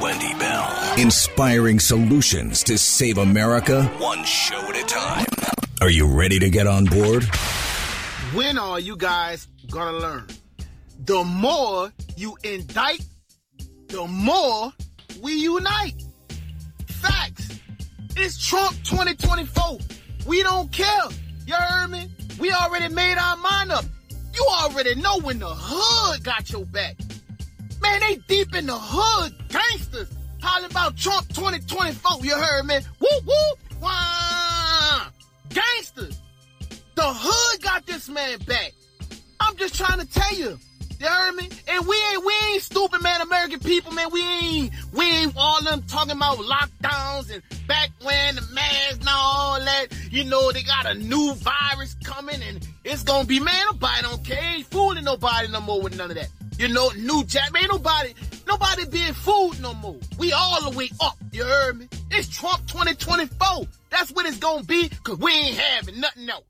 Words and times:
Wendy 0.00 0.32
Bell. 0.38 0.94
Inspiring 0.98 1.80
solutions 1.80 2.62
to 2.62 2.78
save 2.78 3.18
America 3.18 3.84
one 3.98 4.22
show 4.22 4.56
at 4.56 4.76
a 4.76 4.86
time. 4.86 5.26
Are 5.80 5.90
you 5.90 6.06
ready 6.06 6.38
to 6.38 6.48
get 6.48 6.68
on 6.68 6.84
board? 6.84 7.24
When 8.32 8.56
are 8.56 8.78
you 8.78 8.96
guys 8.96 9.48
gonna 9.70 9.98
learn? 9.98 10.28
The 11.04 11.24
more 11.24 11.92
you 12.16 12.36
indict, 12.44 13.04
the 13.88 14.06
more 14.06 14.72
we 15.20 15.32
unite. 15.32 16.00
Facts. 16.86 17.58
It's 18.16 18.38
Trump 18.46 18.76
2024. 18.84 19.78
We 20.26 20.42
don't 20.42 20.70
care. 20.72 21.08
You 21.46 21.54
heard 21.54 21.88
me? 21.88 22.08
We 22.38 22.50
already 22.50 22.92
made 22.92 23.16
our 23.18 23.36
mind 23.36 23.72
up. 23.72 23.84
You 24.34 24.46
already 24.50 24.94
know 24.96 25.20
when 25.20 25.38
the 25.38 25.48
hood 25.48 26.24
got 26.24 26.50
your 26.50 26.64
back. 26.66 26.96
Man, 27.80 28.00
they 28.00 28.16
deep 28.26 28.54
in 28.54 28.66
the 28.66 28.76
hood, 28.76 29.34
gangsters, 29.48 30.08
hollering 30.42 30.70
about 30.70 30.96
Trump 30.96 31.28
2024. 31.28 32.24
You 32.24 32.34
heard 32.34 32.64
me? 32.64 32.76
Whoop 32.98 33.24
whoop, 33.24 33.58
wah, 33.80 35.02
gangsters. 35.50 36.20
The 36.94 37.04
hood 37.04 37.62
got 37.62 37.86
this 37.86 38.08
man 38.08 38.38
back. 38.40 38.72
I'm 39.40 39.56
just 39.56 39.74
trying 39.74 40.00
to 40.00 40.06
tell 40.06 40.34
you. 40.34 40.58
You 41.04 41.10
heard 41.10 41.34
me? 41.34 41.50
And 41.68 41.86
we 41.86 41.96
ain't 42.12 42.24
we 42.24 42.32
ain't 42.50 42.62
stupid, 42.62 43.02
man. 43.02 43.20
American 43.20 43.60
people, 43.60 43.92
man. 43.92 44.08
We 44.10 44.22
ain't 44.22 44.72
we 44.94 45.04
ain't 45.04 45.34
all 45.36 45.62
them 45.62 45.82
talking 45.82 46.12
about 46.12 46.38
lockdowns 46.38 47.30
and 47.30 47.42
back 47.66 47.90
when 48.02 48.36
the 48.36 48.40
masks 48.54 49.00
and 49.00 49.08
all 49.10 49.60
that. 49.60 49.88
You 50.10 50.24
know 50.24 50.50
they 50.50 50.62
got 50.62 50.86
a 50.86 50.94
new 50.94 51.34
virus 51.34 51.94
coming 52.02 52.42
and 52.42 52.66
it's 52.84 53.02
gonna 53.02 53.26
be 53.26 53.38
man. 53.38 53.66
Nobody 53.66 54.00
don't 54.00 54.24
care. 54.24 54.42
Ain't 54.42 54.66
fooling 54.68 55.04
nobody 55.04 55.48
no 55.48 55.60
more 55.60 55.82
with 55.82 55.94
none 55.98 56.10
of 56.10 56.16
that. 56.16 56.30
You 56.58 56.68
know, 56.68 56.88
new 56.96 57.22
jack. 57.24 57.50
Ain't 57.54 57.70
nobody 57.70 58.14
nobody 58.46 58.86
being 58.86 59.12
fooled 59.12 59.60
no 59.60 59.74
more. 59.74 59.98
We 60.18 60.32
all 60.32 60.70
the 60.70 60.74
way 60.74 60.88
up. 61.02 61.18
You 61.32 61.44
heard 61.44 61.80
me? 61.80 61.88
It's 62.12 62.28
Trump 62.28 62.66
2024. 62.66 63.66
That's 63.90 64.10
what 64.12 64.24
it's 64.24 64.38
gonna 64.38 64.64
be. 64.64 64.88
Cause 65.02 65.18
we 65.18 65.32
ain't 65.32 65.58
having 65.58 66.00
nothing 66.00 66.30
else. 66.30 66.44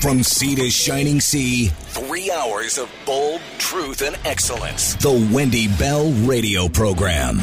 From 0.00 0.22
sea 0.22 0.54
to 0.56 0.68
shining 0.68 1.20
sea, 1.20 1.68
three 1.68 2.30
hours 2.30 2.76
of 2.76 2.90
bold 3.06 3.40
truth 3.58 4.02
and 4.02 4.18
excellence. 4.26 4.94
The 4.96 5.28
Wendy 5.32 5.68
Bell 5.68 6.10
Radio 6.26 6.68
Program. 6.68 7.38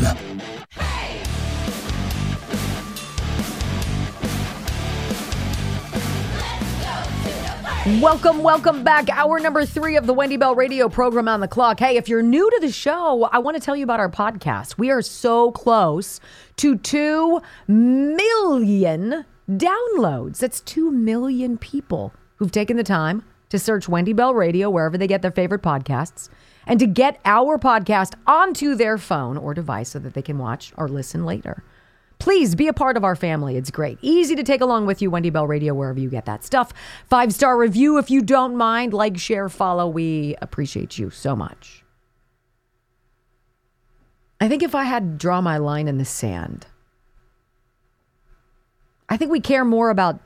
Welcome, 8.01 8.43
welcome 8.43 8.83
back. 8.83 9.09
Hour 9.09 9.39
number 9.39 9.65
three 9.65 9.95
of 9.95 10.05
the 10.05 10.13
Wendy 10.13 10.37
Bell 10.37 10.55
radio 10.55 10.89
program 10.89 11.27
on 11.27 11.39
the 11.39 11.47
clock. 11.47 11.79
Hey, 11.79 11.97
if 11.97 12.07
you're 12.07 12.23
new 12.23 12.49
to 12.51 12.59
the 12.59 12.71
show, 12.71 13.23
I 13.31 13.39
want 13.39 13.57
to 13.57 13.61
tell 13.61 13.75
you 13.75 13.83
about 13.83 13.99
our 13.99 14.09
podcast. 14.09 14.77
We 14.77 14.91
are 14.91 15.01
so 15.01 15.51
close 15.51 16.19
to 16.57 16.77
2 16.77 17.41
million 17.67 19.25
downloads. 19.49 20.39
That's 20.39 20.61
2 20.61 20.91
million 20.91 21.57
people 21.57 22.13
who've 22.37 22.51
taken 22.51 22.77
the 22.77 22.83
time 22.83 23.23
to 23.49 23.59
search 23.59 23.87
Wendy 23.87 24.13
Bell 24.13 24.33
Radio 24.33 24.69
wherever 24.69 24.97
they 24.97 25.07
get 25.07 25.21
their 25.21 25.31
favorite 25.31 25.61
podcasts 25.61 26.29
and 26.67 26.79
to 26.79 26.87
get 26.87 27.19
our 27.25 27.57
podcast 27.57 28.15
onto 28.25 28.75
their 28.75 28.97
phone 28.97 29.37
or 29.37 29.53
device 29.53 29.89
so 29.89 29.99
that 29.99 30.13
they 30.13 30.21
can 30.21 30.37
watch 30.37 30.73
or 30.77 30.87
listen 30.87 31.25
later. 31.25 31.63
Please 32.17 32.55
be 32.55 32.67
a 32.67 32.73
part 32.73 32.97
of 32.97 33.03
our 33.03 33.15
family. 33.15 33.57
It's 33.57 33.71
great. 33.71 33.97
Easy 34.01 34.35
to 34.35 34.43
take 34.43 34.61
along 34.61 34.85
with 34.85 35.01
you, 35.01 35.11
Wendy 35.11 35.29
Bell 35.29 35.47
Radio, 35.47 35.73
wherever 35.73 35.99
you 35.99 36.09
get 36.09 36.25
that 36.25 36.43
stuff. 36.43 36.71
Five 37.09 37.33
star 37.33 37.57
review 37.57 37.97
if 37.97 38.09
you 38.09 38.21
don't 38.21 38.55
mind. 38.55 38.93
Like, 38.93 39.17
share, 39.17 39.49
follow. 39.49 39.87
We 39.87 40.35
appreciate 40.41 40.97
you 40.97 41.09
so 41.09 41.35
much. 41.35 41.83
I 44.39 44.47
think 44.47 44.63
if 44.63 44.75
I 44.75 44.83
had 44.83 45.17
draw 45.17 45.41
my 45.41 45.57
line 45.57 45.87
in 45.87 45.97
the 45.97 46.05
sand, 46.05 46.67
I 49.15 49.17
think 49.17 49.31
we 49.31 49.39
care 49.39 49.63
more 49.63 49.91
about 49.91 50.19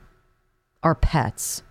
our 0.82 0.96
pets 0.96 1.62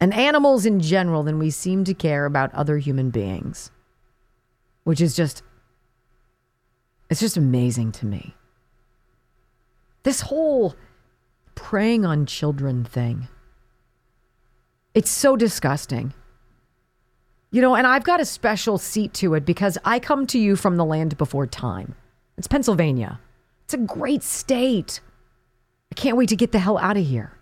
and 0.00 0.12
animals 0.12 0.66
in 0.66 0.80
general 0.80 1.22
than 1.22 1.38
we 1.38 1.50
seem 1.50 1.84
to 1.84 1.94
care 1.94 2.26
about 2.26 2.52
other 2.52 2.78
human 2.78 3.10
beings, 3.10 3.70
which 4.82 5.00
is 5.00 5.14
just, 5.14 5.44
it's 7.08 7.20
just 7.20 7.36
amazing 7.36 7.92
to 7.92 8.06
me. 8.06 8.34
This 10.02 10.22
whole 10.22 10.74
preying 11.54 12.04
on 12.04 12.26
children 12.26 12.84
thing. 12.84 13.28
It's 14.92 15.08
so 15.08 15.36
disgusting. 15.36 16.14
You 17.52 17.62
know, 17.62 17.76
and 17.76 17.86
I've 17.86 18.02
got 18.02 18.18
a 18.18 18.24
special 18.24 18.76
seat 18.76 19.14
to 19.14 19.34
it 19.34 19.44
because 19.44 19.78
I 19.84 20.00
come 20.00 20.26
to 20.26 20.38
you 20.40 20.56
from 20.56 20.74
the 20.74 20.84
land 20.84 21.16
before 21.16 21.46
time. 21.46 21.94
It's 22.36 22.48
Pennsylvania. 22.48 23.20
It's 23.66 23.74
a 23.74 23.78
great 23.78 24.24
state. 24.24 25.00
I 25.92 25.94
can't 25.94 26.16
wait 26.16 26.28
to 26.28 26.36
get 26.36 26.52
the 26.52 26.58
hell 26.58 26.78
out 26.78 26.96
of 26.96 27.06
here. 27.06 27.32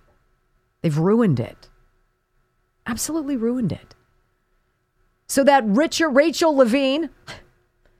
They've 0.83 0.97
ruined 0.97 1.41
it. 1.41 1.69
Absolutely 2.87 3.37
ruined 3.37 3.73
it. 3.73 3.95
So 5.27 5.45
that 5.45 5.65
Richard 5.67 6.11
Rachel 6.11 6.57
Levine, 6.57 7.11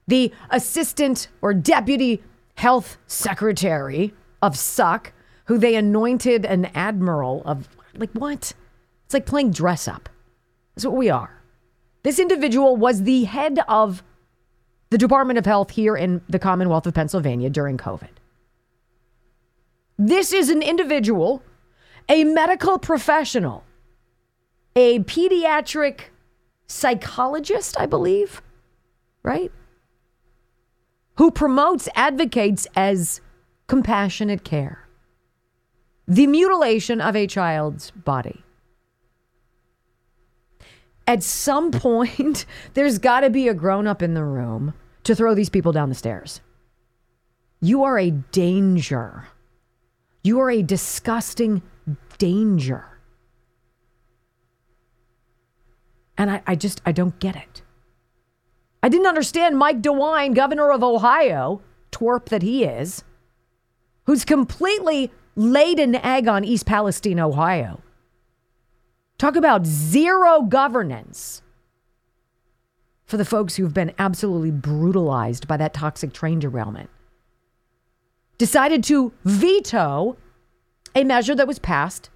the 0.07 0.33
assistant 0.49 1.27
or 1.41 1.53
deputy 1.53 2.23
health 2.55 2.97
secretary 3.05 4.13
of 4.41 4.57
suck, 4.57 5.13
who 5.45 5.57
they 5.57 5.75
anointed 5.75 6.45
an 6.45 6.65
admiral 6.75 7.43
of 7.45 7.69
like 7.95 8.11
what? 8.13 8.53
It's 9.05 9.13
like 9.13 9.25
playing 9.25 9.51
dress 9.51 9.87
up. 9.87 10.09
That's 10.75 10.85
what 10.85 10.95
we 10.95 11.09
are. 11.09 11.41
This 12.03 12.19
individual 12.19 12.75
was 12.77 13.03
the 13.03 13.25
head 13.25 13.59
of 13.67 14.03
the 14.89 14.97
Department 14.97 15.37
of 15.37 15.45
Health 15.45 15.71
here 15.71 15.95
in 15.95 16.21
the 16.29 16.39
Commonwealth 16.39 16.87
of 16.87 16.93
Pennsylvania 16.93 17.49
during 17.49 17.77
COVID. 17.77 18.09
This 20.01 20.31
is 20.31 20.49
an 20.49 20.61
individual, 20.61 21.43
a 22.07 22.23
medical 22.23 22.79
professional, 22.79 23.65
a 24.73 24.99
pediatric 24.99 26.03
psychologist, 26.67 27.77
I 27.77 27.85
believe, 27.85 28.41
right? 29.23 29.51
Who 31.15 31.31
promotes, 31.31 31.89
advocates 31.95 32.65
as 32.77 33.19
compassionate 33.67 34.45
care. 34.45 34.87
The 36.07 36.27
mutilation 36.27 37.01
of 37.01 37.17
a 37.17 37.27
child's 37.27 37.91
body. 37.91 38.41
At 41.07 41.23
some 41.23 41.71
point, 41.73 42.45
there's 42.73 42.99
got 42.99 43.19
to 43.19 43.29
be 43.29 43.49
a 43.49 43.53
grown 43.53 43.85
up 43.85 44.01
in 44.01 44.13
the 44.13 44.23
room 44.23 44.73
to 45.03 45.13
throw 45.13 45.35
these 45.35 45.49
people 45.49 45.73
down 45.73 45.89
the 45.89 45.95
stairs. 45.95 46.39
You 47.59 47.83
are 47.83 47.99
a 47.99 48.11
danger. 48.11 49.27
You 50.23 50.39
are 50.39 50.49
a 50.49 50.61
disgusting 50.61 51.61
danger. 52.17 52.85
And 56.17 56.29
I, 56.29 56.41
I 56.45 56.55
just, 56.55 56.81
I 56.85 56.91
don't 56.91 57.17
get 57.19 57.35
it. 57.35 57.61
I 58.83 58.89
didn't 58.89 59.07
understand 59.07 59.57
Mike 59.57 59.81
DeWine, 59.81 60.35
governor 60.35 60.71
of 60.71 60.83
Ohio, 60.83 61.61
twerp 61.91 62.25
that 62.29 62.41
he 62.41 62.65
is, 62.65 63.03
who's 64.05 64.25
completely 64.25 65.11
laid 65.35 65.79
an 65.79 65.95
egg 65.95 66.27
on 66.27 66.43
East 66.43 66.65
Palestine, 66.65 67.19
Ohio. 67.19 67.81
Talk 69.17 69.35
about 69.35 69.65
zero 69.65 70.41
governance 70.41 71.41
for 73.05 73.17
the 73.17 73.25
folks 73.25 73.55
who've 73.55 73.73
been 73.73 73.93
absolutely 73.97 74.51
brutalized 74.51 75.47
by 75.47 75.57
that 75.57 75.73
toxic 75.73 76.13
train 76.13 76.39
derailment. 76.39 76.89
Decided 78.39 78.83
to 78.85 79.13
veto 79.25 80.17
a 80.95 81.03
measure 81.03 81.35
that 81.35 81.47
was 81.47 81.59
passed 81.59 82.09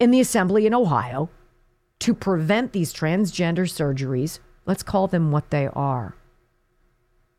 in 0.00 0.10
the 0.10 0.20
assembly 0.20 0.66
in 0.66 0.74
Ohio 0.74 1.28
to 2.00 2.14
prevent 2.14 2.72
these 2.72 2.92
transgender 2.92 3.68
surgeries. 3.68 4.40
Let's 4.66 4.82
call 4.82 5.06
them 5.06 5.30
what 5.30 5.50
they 5.50 5.68
are. 5.68 6.16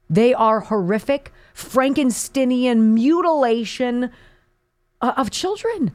They 0.07 0.33
are 0.33 0.59
horrific, 0.59 1.33
Frankensteinian 1.55 2.93
mutilation 2.93 4.11
uh, 5.01 5.13
of 5.17 5.31
children. 5.31 5.91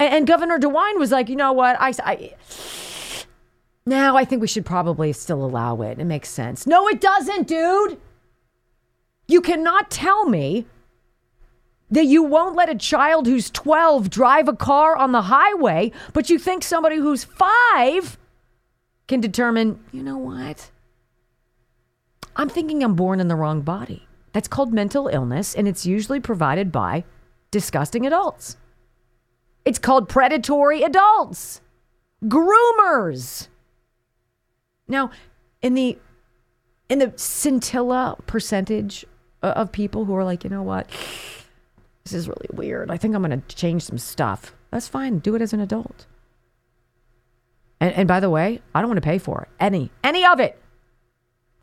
And, 0.00 0.26
Governor 0.26 0.58
DeWine 0.58 0.98
was 0.98 1.10
like, 1.12 1.28
you 1.28 1.36
know 1.36 1.52
what? 1.52 1.76
I, 1.78 1.92
I 2.04 2.34
now 3.86 4.16
I 4.16 4.24
think 4.24 4.40
we 4.40 4.48
should 4.48 4.66
probably 4.66 5.12
still 5.12 5.44
allow 5.44 5.80
it. 5.82 5.98
It 5.98 6.06
makes 6.06 6.28
sense. 6.28 6.66
No, 6.66 6.88
it 6.88 7.00
doesn't, 7.00 7.46
dude. 7.46 8.00
You 9.28 9.40
cannot 9.40 9.90
tell 9.90 10.24
me 10.24 10.66
that 11.90 12.04
you 12.04 12.22
won't 12.22 12.56
let 12.56 12.68
a 12.68 12.74
child 12.74 13.26
who's 13.26 13.50
12 13.50 14.10
drive 14.10 14.48
a 14.48 14.56
car 14.56 14.96
on 14.96 15.12
the 15.12 15.22
highway, 15.22 15.92
but 16.12 16.28
you 16.28 16.38
think 16.38 16.62
somebody 16.62 16.96
who's 16.96 17.24
five 17.24 18.18
can 19.06 19.20
determine, 19.20 19.80
you 19.92 20.02
know 20.02 20.18
what? 20.18 20.70
I'm 22.36 22.48
thinking 22.48 22.82
I'm 22.82 22.94
born 22.94 23.20
in 23.20 23.28
the 23.28 23.36
wrong 23.36 23.62
body. 23.62 24.06
That's 24.32 24.48
called 24.48 24.72
mental 24.72 25.08
illness, 25.08 25.54
and 25.54 25.66
it's 25.66 25.86
usually 25.86 26.20
provided 26.20 26.70
by 26.70 27.04
disgusting 27.50 28.06
adults. 28.06 28.56
It's 29.64 29.78
called 29.78 30.08
predatory 30.08 30.82
adults, 30.82 31.60
groomers. 32.24 33.48
Now, 34.86 35.10
in 35.62 35.74
the 35.74 35.98
in 36.88 37.00
the 37.00 37.12
scintilla 37.16 38.16
percentage 38.26 39.04
of 39.42 39.72
people 39.72 40.04
who 40.06 40.14
are 40.14 40.24
like, 40.24 40.44
you 40.44 40.50
know 40.50 40.62
what, 40.62 40.88
this 42.10 42.20
is 42.20 42.28
really 42.28 42.48
weird. 42.52 42.90
I 42.90 42.96
think 42.96 43.14
I'm 43.14 43.22
going 43.22 43.42
to 43.42 43.54
change 43.54 43.82
some 43.82 43.98
stuff. 43.98 44.54
That's 44.70 44.88
fine. 44.88 45.18
Do 45.18 45.34
it 45.34 45.42
as 45.42 45.52
an 45.52 45.60
adult. 45.60 46.06
And, 47.80 47.92
and 47.94 48.08
by 48.08 48.20
the 48.20 48.30
way, 48.30 48.62
I 48.74 48.80
don't 48.80 48.88
want 48.88 48.96
to 48.98 49.08
pay 49.08 49.18
for 49.18 49.42
it. 49.42 49.48
Any, 49.60 49.90
any 50.02 50.24
of 50.24 50.40
it. 50.40 50.58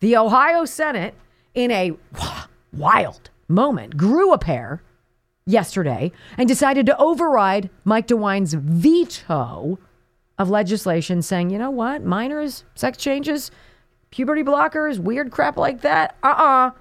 The 0.02 0.18
Ohio 0.18 0.66
Senate, 0.66 1.16
in 1.54 1.72
a 1.72 1.94
wild 2.74 3.30
moment, 3.48 3.98
grew 3.98 4.34
a 4.34 4.38
pair 4.38 4.84
yesterday 5.46 6.12
and 6.38 6.48
decided 6.48 6.86
to 6.86 6.98
override 6.98 7.70
Mike 7.84 8.08
DeWine's 8.08 8.54
veto 8.54 9.80
of 10.38 10.50
legislation 10.50 11.22
saying, 11.22 11.50
you 11.50 11.58
know 11.58 11.72
what, 11.72 12.04
minors, 12.04 12.66
sex 12.76 12.98
changes, 12.98 13.50
puberty 14.12 14.44
blockers, 14.44 15.00
weird 15.00 15.32
crap 15.32 15.58
like 15.58 15.82
that, 15.82 16.16
uh 16.22 16.28
uh-uh. 16.28 16.68
uh. 16.68 16.72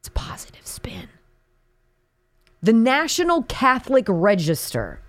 It's 0.00 0.08
a 0.08 0.12
positive 0.12 0.66
spin. 0.66 1.08
The 2.64 2.72
National 2.72 3.42
Catholic 3.42 4.04
Register. 4.08 5.00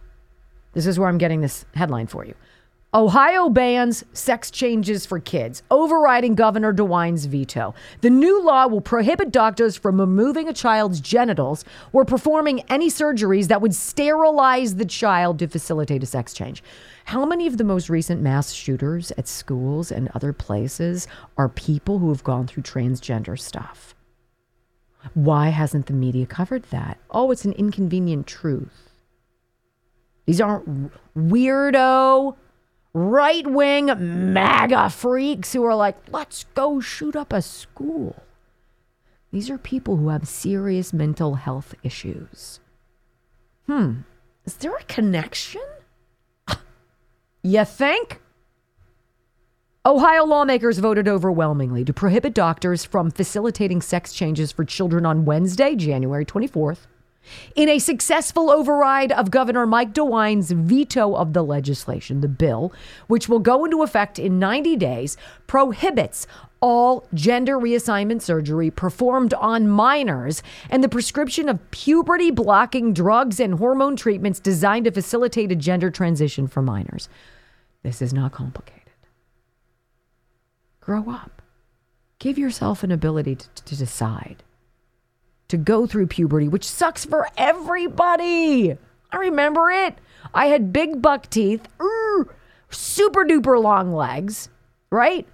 This 0.74 0.88
is 0.88 0.98
where 0.98 1.08
I'm 1.08 1.20
getting 1.20 1.42
this 1.42 1.66
headline 1.76 2.08
for 2.08 2.26
you. 2.26 2.34
Ohio 2.96 3.48
bans 3.48 4.04
sex 4.12 4.50
changes 4.50 5.06
for 5.06 5.20
kids, 5.20 5.62
overriding 5.70 6.34
Governor 6.34 6.74
DeWine's 6.74 7.26
veto. 7.26 7.76
The 8.02 8.10
new 8.10 8.44
law 8.44 8.66
will 8.66 8.82
prohibit 8.82 9.32
doctors 9.32 9.78
from 9.78 10.00
removing 10.00 10.50
a 10.50 10.54
child's 10.54 11.00
genitals 11.00 11.64
or 11.92 12.06
performing 12.06 12.62
any 12.72 12.90
surgeries 12.90 13.50
that 13.50 13.62
would 13.62 13.76
sterilize 13.76 14.78
the 14.78 14.86
child 14.86 15.38
to 15.38 15.48
facilitate 15.48 16.02
a 16.02 16.08
sex 16.08 16.34
change. 16.34 16.64
How 17.06 17.24
many 17.24 17.46
of 17.46 17.58
the 17.58 17.64
most 17.64 17.88
recent 17.88 18.20
mass 18.20 18.52
shooters 18.52 19.12
at 19.12 19.28
schools 19.28 19.92
and 19.92 20.10
other 20.16 20.34
places 20.34 21.08
are 21.38 21.50
people 21.50 22.00
who 22.00 22.10
have 22.10 22.24
gone 22.24 22.48
through 22.48 22.64
transgender 22.64 23.40
stuff? 23.40 23.94
Why 25.14 25.50
hasn't 25.50 25.88
the 25.88 25.94
media 25.94 26.26
covered 26.26 26.64
that? 26.64 26.98
Oh, 27.12 27.32
it's 27.32 27.46
an 27.46 27.54
inconvenient 27.54 28.28
truth. 28.28 28.90
These 30.26 30.40
aren't 30.40 30.92
weirdo 31.16 32.36
right 32.94 33.48
wing 33.48 33.88
MAGA 34.34 34.90
freaks 34.90 35.54
who 35.54 35.64
are 35.66 35.76
like, 35.76 35.98
let's 36.12 36.46
go 36.56 36.80
shoot 36.80 37.16
up 37.16 37.34
a 37.34 37.42
school. 37.42 38.24
These 39.32 39.50
are 39.50 39.58
people 39.58 39.98
who 39.98 40.10
have 40.10 40.28
serious 40.28 40.94
mental 40.94 41.36
health 41.36 41.74
issues. 41.84 42.60
Hmm, 43.66 44.02
is 44.46 44.56
there 44.56 44.76
a 44.76 44.84
connection? 44.84 45.64
you 47.44 47.66
think? 47.66 48.22
Ohio 49.86 50.24
lawmakers 50.24 50.80
voted 50.80 51.10
overwhelmingly 51.10 51.84
to 51.84 51.92
prohibit 51.92 52.34
doctors 52.34 52.86
from 52.86 53.12
facilitating 53.12 53.82
sex 53.82 54.14
changes 54.14 54.50
for 54.50 54.64
children 54.64 55.06
on 55.06 55.26
Wednesday, 55.26 55.76
January 55.76 56.26
24th, 56.26 56.88
in 57.54 57.68
a 57.68 57.80
successful 57.80 58.50
override 58.50 59.12
of 59.12 59.30
Governor 59.30 59.66
Mike 59.66 59.92
DeWine's 59.92 60.52
veto 60.52 61.14
of 61.14 61.34
the 61.34 61.44
legislation, 61.44 62.22
the 62.22 62.30
bill, 62.30 62.72
which 63.08 63.28
will 63.28 63.40
go 63.40 63.66
into 63.66 63.84
effect 63.84 64.18
in 64.18 64.40
90 64.40 64.78
days, 64.78 65.18
prohibits 65.48 66.28
all 66.62 67.06
gender 67.14 67.60
reassignment 67.60 68.22
surgery 68.22 68.72
performed 68.72 69.34
on 69.34 69.68
minors 69.68 70.42
and 70.70 70.82
the 70.82 70.88
prescription 70.88 71.50
of 71.50 71.72
puberty 71.72 72.32
blocking 72.32 72.94
drugs 72.94 73.38
and 73.38 73.56
hormone 73.56 73.98
treatments 73.98 74.40
designed 74.40 74.86
to 74.86 74.92
facilitate 74.92 75.52
a 75.52 75.58
gender 75.58 75.92
transition 75.92 76.48
for 76.48 76.62
minors. 76.62 77.10
This 77.84 78.02
is 78.02 78.14
not 78.14 78.32
complicated. 78.32 78.83
Grow 80.84 81.10
up. 81.10 81.42
Give 82.20 82.38
yourself 82.38 82.84
an 82.84 82.92
ability 82.92 83.36
to, 83.36 83.48
to 83.64 83.78
decide 83.78 84.44
to 85.48 85.56
go 85.56 85.88
through 85.88 86.08
puberty, 86.08 86.50
which 86.50 86.68
sucks 86.68 87.06
for 87.06 87.30
everybody. 87.38 88.76
I 89.10 89.18
remember 89.18 89.72
it. 89.72 89.98
I 90.34 90.48
had 90.48 90.74
big 90.74 91.02
buck 91.02 91.30
teeth, 91.30 91.70
er, 91.80 92.36
super 92.70 93.24
duper 93.24 93.62
long 93.62 93.94
legs, 93.94 94.50
right? 94.90 95.26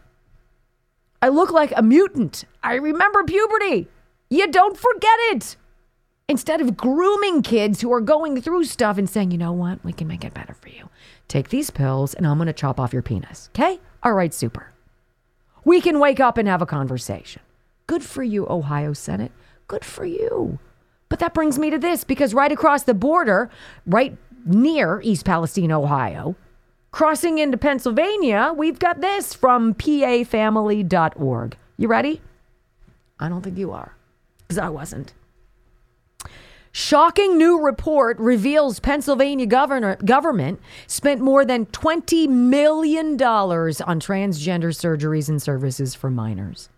I 1.20 1.30
look 1.30 1.50
like 1.50 1.74
a 1.76 1.82
mutant. 1.82 2.46
I 2.62 2.76
remember 2.76 3.24
puberty. 3.24 3.88
You 4.30 4.52
don't 4.52 4.78
forget 4.78 5.18
it. 5.32 5.58
Instead 6.28 6.62
of 6.62 6.78
grooming 6.78 7.42
kids 7.42 7.82
who 7.82 7.92
are 7.92 8.02
going 8.02 8.40
through 8.40 8.66
stuff 8.66 9.00
and 9.00 9.10
saying, 9.10 9.32
you 9.32 9.40
know 9.40 9.54
what, 9.54 9.84
we 9.84 9.94
can 9.94 10.08
make 10.08 10.24
it 10.24 10.36
better 10.36 10.54
for 10.54 10.70
you. 10.70 10.90
Take 11.28 11.50
these 11.50 11.72
pills 11.72 12.14
and 12.14 12.28
I'm 12.28 12.38
going 12.38 12.46
to 12.46 12.54
chop 12.54 12.80
off 12.80 12.94
your 12.94 13.02
penis. 13.02 13.50
Okay? 13.56 13.80
All 14.04 14.14
right, 14.14 14.32
super. 14.32 14.74
We 15.66 15.82
can 15.82 16.00
wake 16.00 16.20
up 16.20 16.38
and 16.38 16.48
have 16.48 16.62
a 16.62 16.66
conversation. 16.66 17.42
Good 17.88 18.04
for 18.04 18.24
you, 18.24 18.48
Ohio 18.50 18.94
Senate. 18.94 19.32
Good 19.68 19.84
for 19.86 20.06
you. 20.06 20.60
But 21.10 21.20
that 21.20 21.34
brings 21.34 21.58
me 21.58 21.70
to 21.70 21.78
this 21.78 22.04
because 22.04 22.34
right 22.34 22.52
across 22.52 22.84
the 22.84 22.94
border, 22.94 23.50
right 23.86 24.16
near 24.46 25.02
East 25.02 25.26
Palestine, 25.26 25.72
Ohio, 25.72 26.36
crossing 26.92 27.40
into 27.40 27.58
Pennsylvania, 27.58 28.54
we've 28.56 28.80
got 28.80 29.02
this 29.02 29.34
from 29.34 29.74
pafamily.org. 29.74 31.58
You 31.78 31.88
ready? 31.88 32.22
I 33.20 33.28
don't 33.28 33.42
think 33.42 33.58
you 33.58 33.72
are, 33.72 33.96
because 34.48 34.58
I 34.58 34.70
wasn't. 34.70 35.14
Shocking 36.72 37.38
new 37.38 37.60
report 37.60 38.18
reveals 38.20 38.80
Pennsylvania 38.80 39.48
governor, 39.48 39.96
government 39.98 40.62
spent 40.88 41.20
more 41.20 41.44
than 41.44 41.66
$20 41.68 42.30
million 42.30 43.14
on 43.14 44.00
transgender 44.00 44.72
surgeries 44.72 45.30
and 45.30 45.42
services 45.42 45.96
for 45.96 46.12
minors. 46.12 46.70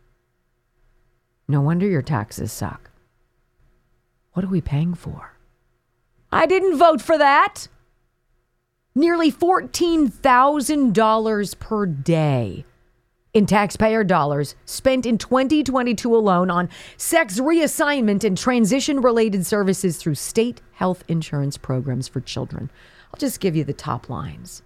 No 1.48 1.60
wonder 1.60 1.88
your 1.88 2.02
taxes 2.02 2.52
suck. 2.52 2.92
What 4.34 4.46
are 4.46 4.50
we 4.50 4.62
paying 4.62 4.94
for? 4.94 5.34
I 6.32 6.46
didn't 6.46 6.78
vote 6.78 7.02
for 7.02 7.18
that. 7.18 7.68
Nearly 8.96 9.30
$14,000 9.32 11.60
per 11.60 11.86
day 11.86 12.66
in 13.33 13.45
taxpayer 13.45 14.04
dollars 14.04 14.56
spent 14.66 15.06
in 15.06 15.18
2022 15.18 16.16
alone 16.16 16.51
on 16.51 16.69
sex 16.98 17.39
reassignment 17.39 18.24
and 18.24 18.38
transition 18.38 19.01
related 19.01 19.45
services 19.45 19.98
through 19.98 20.16
state 20.16 20.62
health 20.74 21.04
insurance 21.07 21.57
programs 21.57 22.07
for 22.07 22.19
children. 22.19 22.69
I'll 23.13 23.19
just 23.19 23.40
give 23.40 23.56
you 23.56 23.64
the 23.64 23.73
top 23.73 24.09
lines. 24.09 24.64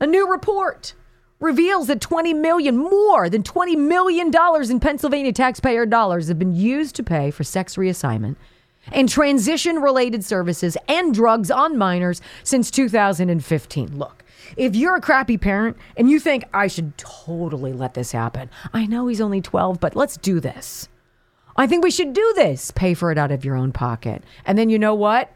A 0.00 0.06
new 0.06 0.30
report 0.30 0.94
reveals 1.40 1.86
that 1.88 2.00
20 2.00 2.34
million 2.34 2.76
more 2.76 3.28
than 3.28 3.42
20 3.42 3.76
million 3.76 4.30
dollars 4.30 4.70
in 4.70 4.80
Pennsylvania 4.80 5.32
taxpayer 5.32 5.86
dollars 5.86 6.28
have 6.28 6.38
been 6.38 6.54
used 6.54 6.94
to 6.96 7.02
pay 7.02 7.30
for 7.30 7.44
sex 7.44 7.76
reassignment 7.76 8.36
and 8.92 9.08
transition 9.08 9.76
related 9.76 10.24
services 10.24 10.76
and 10.88 11.14
drugs 11.14 11.50
on 11.50 11.76
minors 11.76 12.20
since 12.42 12.70
2015. 12.70 13.98
Look, 13.98 14.17
if 14.56 14.74
you're 14.74 14.96
a 14.96 15.00
crappy 15.00 15.38
parent 15.38 15.76
and 15.96 16.10
you 16.10 16.20
think 16.20 16.44
I 16.52 16.66
should 16.66 16.96
totally 16.96 17.72
let 17.72 17.94
this 17.94 18.12
happen, 18.12 18.50
I 18.72 18.86
know 18.86 19.06
he's 19.06 19.20
only 19.20 19.40
12, 19.40 19.80
but 19.80 19.96
let's 19.96 20.16
do 20.16 20.40
this. 20.40 20.88
I 21.56 21.66
think 21.66 21.82
we 21.82 21.90
should 21.90 22.12
do 22.12 22.32
this. 22.36 22.70
Pay 22.70 22.94
for 22.94 23.10
it 23.10 23.18
out 23.18 23.32
of 23.32 23.44
your 23.44 23.56
own 23.56 23.72
pocket. 23.72 24.22
And 24.44 24.56
then 24.56 24.70
you 24.70 24.78
know 24.78 24.94
what? 24.94 25.32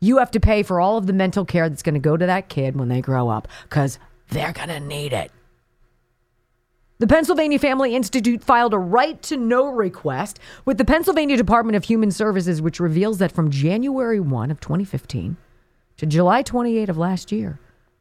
You 0.00 0.16
have 0.18 0.30
to 0.30 0.40
pay 0.40 0.62
for 0.62 0.80
all 0.80 0.96
of 0.96 1.06
the 1.06 1.12
mental 1.12 1.44
care 1.44 1.68
that's 1.68 1.82
going 1.82 1.94
to 1.94 2.00
go 2.00 2.16
to 2.16 2.26
that 2.26 2.48
kid 2.48 2.76
when 2.76 2.88
they 2.88 3.02
grow 3.02 3.28
up 3.28 3.46
because 3.64 3.98
they're 4.30 4.52
going 4.52 4.68
to 4.68 4.80
need 4.80 5.12
it. 5.12 5.30
The 7.00 7.06
Pennsylvania 7.06 7.58
Family 7.58 7.94
Institute 7.94 8.44
filed 8.44 8.74
a 8.74 8.78
right 8.78 9.20
to 9.22 9.36
know 9.36 9.68
request 9.68 10.38
with 10.66 10.76
the 10.76 10.84
Pennsylvania 10.84 11.36
Department 11.36 11.76
of 11.76 11.84
Human 11.84 12.10
Services, 12.10 12.60
which 12.60 12.78
reveals 12.78 13.18
that 13.18 13.32
from 13.32 13.50
January 13.50 14.20
1 14.20 14.50
of 14.50 14.60
2015 14.60 15.38
to 15.96 16.06
July 16.06 16.42
28 16.42 16.90
of 16.90 16.98
last 16.98 17.32
year, 17.32 17.58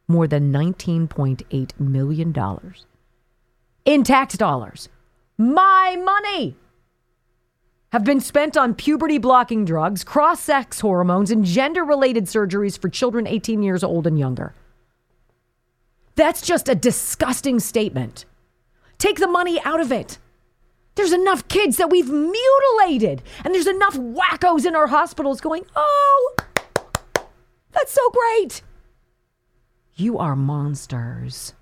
more 0.10 0.28
than 0.28 0.52
$19.8 0.52 1.80
million 1.80 2.34
in 3.86 4.04
tax 4.04 4.38
dollars, 4.38 4.90
my 5.38 5.96
money, 6.04 6.56
have 7.92 8.04
been 8.04 8.20
spent 8.20 8.56
on 8.56 8.76
puberty 8.76 9.18
blocking 9.18 9.66
drugs, 9.66 10.04
cross 10.04 10.40
sex 10.42 10.80
hormones, 10.80 11.32
and 11.32 11.44
gender 11.44 11.84
related 11.84 12.26
surgeries 12.26 12.80
for 12.80 12.88
children 12.88 13.26
18 13.26 13.64
years 13.64 13.84
old 13.84 14.06
and 14.06 14.20
younger. 14.20 14.54
That's 16.16 16.46
just 16.46 16.70
a 16.70 16.76
disgusting 16.76 17.60
statement. 17.60 18.26
Take 19.00 19.18
the 19.18 19.28
money 19.28 19.60
out 19.64 19.80
of 19.80 19.92
it. 19.92 20.20
There's 20.96 21.14
enough 21.14 21.48
kids 21.48 21.78
that 21.78 21.90
we've 21.90 22.10
mutilated, 22.10 23.24
and 23.44 23.56
there's 23.56 23.66
enough 23.66 23.96
wackos 23.96 24.66
in 24.66 24.76
our 24.76 24.88
hospitals 24.88 25.42
going, 25.42 25.66
oh, 25.76 26.36
that's 27.72 27.94
so 27.94 28.10
great. 28.12 28.62
You 30.00 30.18
are 30.18 30.34
monsters. 30.34 31.54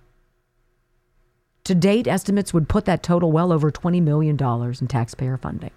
To 1.63 1.73
date, 1.73 2.07
estimates 2.07 2.53
would 2.53 2.69
put 2.69 2.85
that 2.85 3.01
total 3.01 3.31
well 3.31 3.51
over 3.51 3.71
$20 3.71 3.99
million 4.03 4.37
in 4.39 4.87
taxpayer 4.87 5.37
funding. 5.37 5.71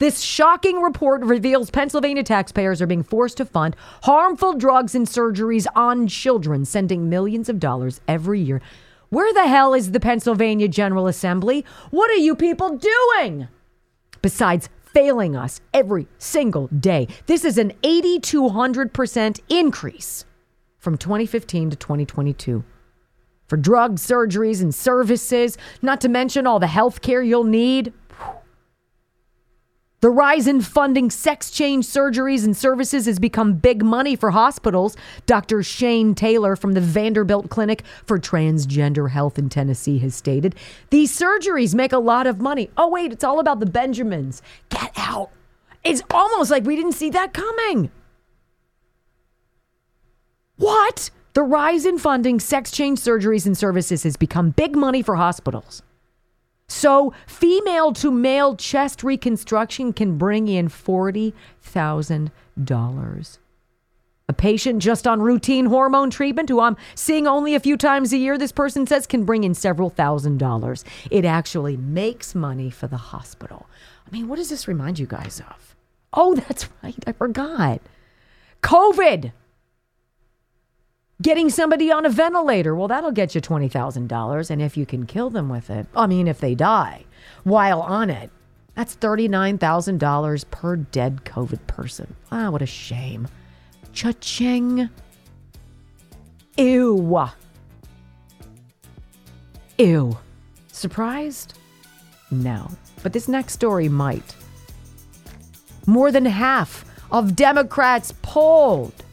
This 0.00 0.20
shocking 0.20 0.82
report 0.82 1.22
reveals 1.22 1.70
Pennsylvania 1.70 2.22
taxpayers 2.22 2.82
are 2.82 2.86
being 2.86 3.02
forced 3.02 3.38
to 3.38 3.46
fund 3.46 3.74
harmful 4.02 4.52
drugs 4.52 4.94
and 4.94 5.06
surgeries 5.06 5.66
on 5.74 6.06
children, 6.06 6.66
sending 6.66 7.08
millions 7.08 7.48
of 7.48 7.58
dollars 7.58 8.02
every 8.06 8.38
year. 8.38 8.60
Where 9.08 9.32
the 9.32 9.48
hell 9.48 9.72
is 9.72 9.92
the 9.92 9.98
Pennsylvania 9.98 10.68
General 10.68 11.06
Assembly? 11.06 11.64
What 11.90 12.10
are 12.10 12.16
you 12.16 12.36
people 12.36 12.76
doing? 12.76 13.48
Besides 14.20 14.68
failing 14.92 15.36
us 15.36 15.62
every 15.72 16.06
single 16.18 16.66
day, 16.66 17.08
this 17.24 17.46
is 17.46 17.56
an 17.56 17.72
80 17.82 18.20
to 18.20 18.42
100% 18.42 19.40
increase 19.48 20.26
from 20.84 20.98
2015 20.98 21.70
to 21.70 21.76
2022 21.76 22.62
for 23.46 23.56
drugs, 23.56 24.06
surgeries, 24.06 24.62
and 24.62 24.74
services, 24.74 25.58
not 25.82 26.00
to 26.02 26.08
mention 26.08 26.46
all 26.46 26.58
the 26.58 26.66
health 26.66 27.02
care 27.02 27.22
you'll 27.22 27.44
need. 27.44 27.92
The 30.00 30.10
rise 30.10 30.46
in 30.46 30.60
funding 30.60 31.10
sex 31.10 31.50
change 31.50 31.86
surgeries 31.86 32.44
and 32.44 32.54
services 32.54 33.06
has 33.06 33.18
become 33.18 33.54
big 33.54 33.82
money 33.82 34.16
for 34.16 34.32
hospitals. 34.32 34.98
Dr. 35.24 35.62
Shayne 35.62 36.14
Taylor 36.14 36.56
from 36.56 36.72
the 36.72 36.80
Vanderbilt 36.80 37.48
Clinic 37.48 37.84
for 38.04 38.18
Transgender 38.18 39.10
Health 39.10 39.38
in 39.38 39.48
Tennessee 39.48 39.98
has 40.00 40.14
stated 40.14 40.54
these 40.90 41.18
surgeries 41.18 41.74
make 41.74 41.94
a 41.94 41.98
lot 41.98 42.26
of 42.26 42.38
money. 42.38 42.68
Oh, 42.76 42.88
wait, 42.88 43.12
it's 43.12 43.24
all 43.24 43.40
about 43.40 43.60
the 43.60 43.66
Benjamins. 43.66 44.42
Get 44.68 44.92
out. 44.96 45.30
It's 45.82 46.02
almost 46.10 46.50
like 46.50 46.64
we 46.64 46.76
didn't 46.76 46.92
see 46.92 47.08
that 47.10 47.32
coming. 47.32 47.90
What? 50.56 51.10
The 51.34 51.42
rise 51.42 51.84
in 51.84 51.98
funding 51.98 52.38
sex 52.38 52.70
change 52.70 53.00
surgeries 53.00 53.46
and 53.46 53.58
services 53.58 54.04
has 54.04 54.16
become 54.16 54.50
big 54.50 54.76
money 54.76 55.02
for 55.02 55.16
hospitals. 55.16 55.82
So, 56.68 57.12
female 57.26 57.92
to 57.94 58.10
male 58.10 58.56
chest 58.56 59.02
reconstruction 59.02 59.92
can 59.92 60.16
bring 60.16 60.48
in 60.48 60.68
$40,000. 60.68 63.38
A 64.26 64.32
patient 64.32 64.80
just 64.80 65.06
on 65.06 65.20
routine 65.20 65.66
hormone 65.66 66.08
treatment 66.08 66.48
who 66.48 66.60
I'm 66.60 66.78
seeing 66.94 67.26
only 67.26 67.54
a 67.54 67.60
few 67.60 67.76
times 67.76 68.10
a 68.12 68.16
year, 68.16 68.38
this 68.38 68.52
person 68.52 68.86
says, 68.86 69.06
can 69.06 69.24
bring 69.24 69.44
in 69.44 69.52
several 69.52 69.90
thousand 69.90 70.38
dollars. 70.38 70.82
It 71.10 71.26
actually 71.26 71.76
makes 71.76 72.34
money 72.34 72.70
for 72.70 72.86
the 72.86 72.96
hospital. 72.96 73.66
I 74.06 74.10
mean, 74.10 74.28
what 74.28 74.36
does 74.36 74.48
this 74.48 74.66
remind 74.66 74.98
you 74.98 75.06
guys 75.06 75.40
of? 75.40 75.76
Oh, 76.14 76.34
that's 76.36 76.68
right. 76.82 77.04
I 77.06 77.12
forgot. 77.12 77.82
COVID 78.62 79.32
getting 81.24 81.48
somebody 81.48 81.90
on 81.90 82.06
a 82.06 82.10
ventilator. 82.10 82.76
Well, 82.76 82.86
that'll 82.86 83.10
get 83.10 83.34
you 83.34 83.40
$20,000. 83.40 84.50
And 84.50 84.62
if 84.62 84.76
you 84.76 84.86
can 84.86 85.06
kill 85.06 85.30
them 85.30 85.48
with 85.48 85.70
it, 85.70 85.86
I 85.96 86.06
mean, 86.06 86.28
if 86.28 86.38
they 86.38 86.54
die 86.54 87.06
while 87.42 87.80
on 87.80 88.10
it, 88.10 88.30
that's 88.76 88.94
$39,000 88.96 90.50
per 90.50 90.76
dead 90.76 91.24
COVID 91.24 91.66
person. 91.66 92.14
Ah, 92.30 92.50
what 92.50 92.62
a 92.62 92.66
shame. 92.66 93.26
Cha-ching. 93.92 94.90
Ew. 96.58 97.28
Ew. 99.78 100.18
Surprised? 100.70 101.58
No. 102.30 102.70
But 103.02 103.12
this 103.12 103.28
next 103.28 103.54
story 103.54 103.88
might. 103.88 104.36
More 105.86 106.12
than 106.12 106.26
half 106.26 106.84
of 107.10 107.34
Democrats 107.34 108.12
polled 108.22 109.04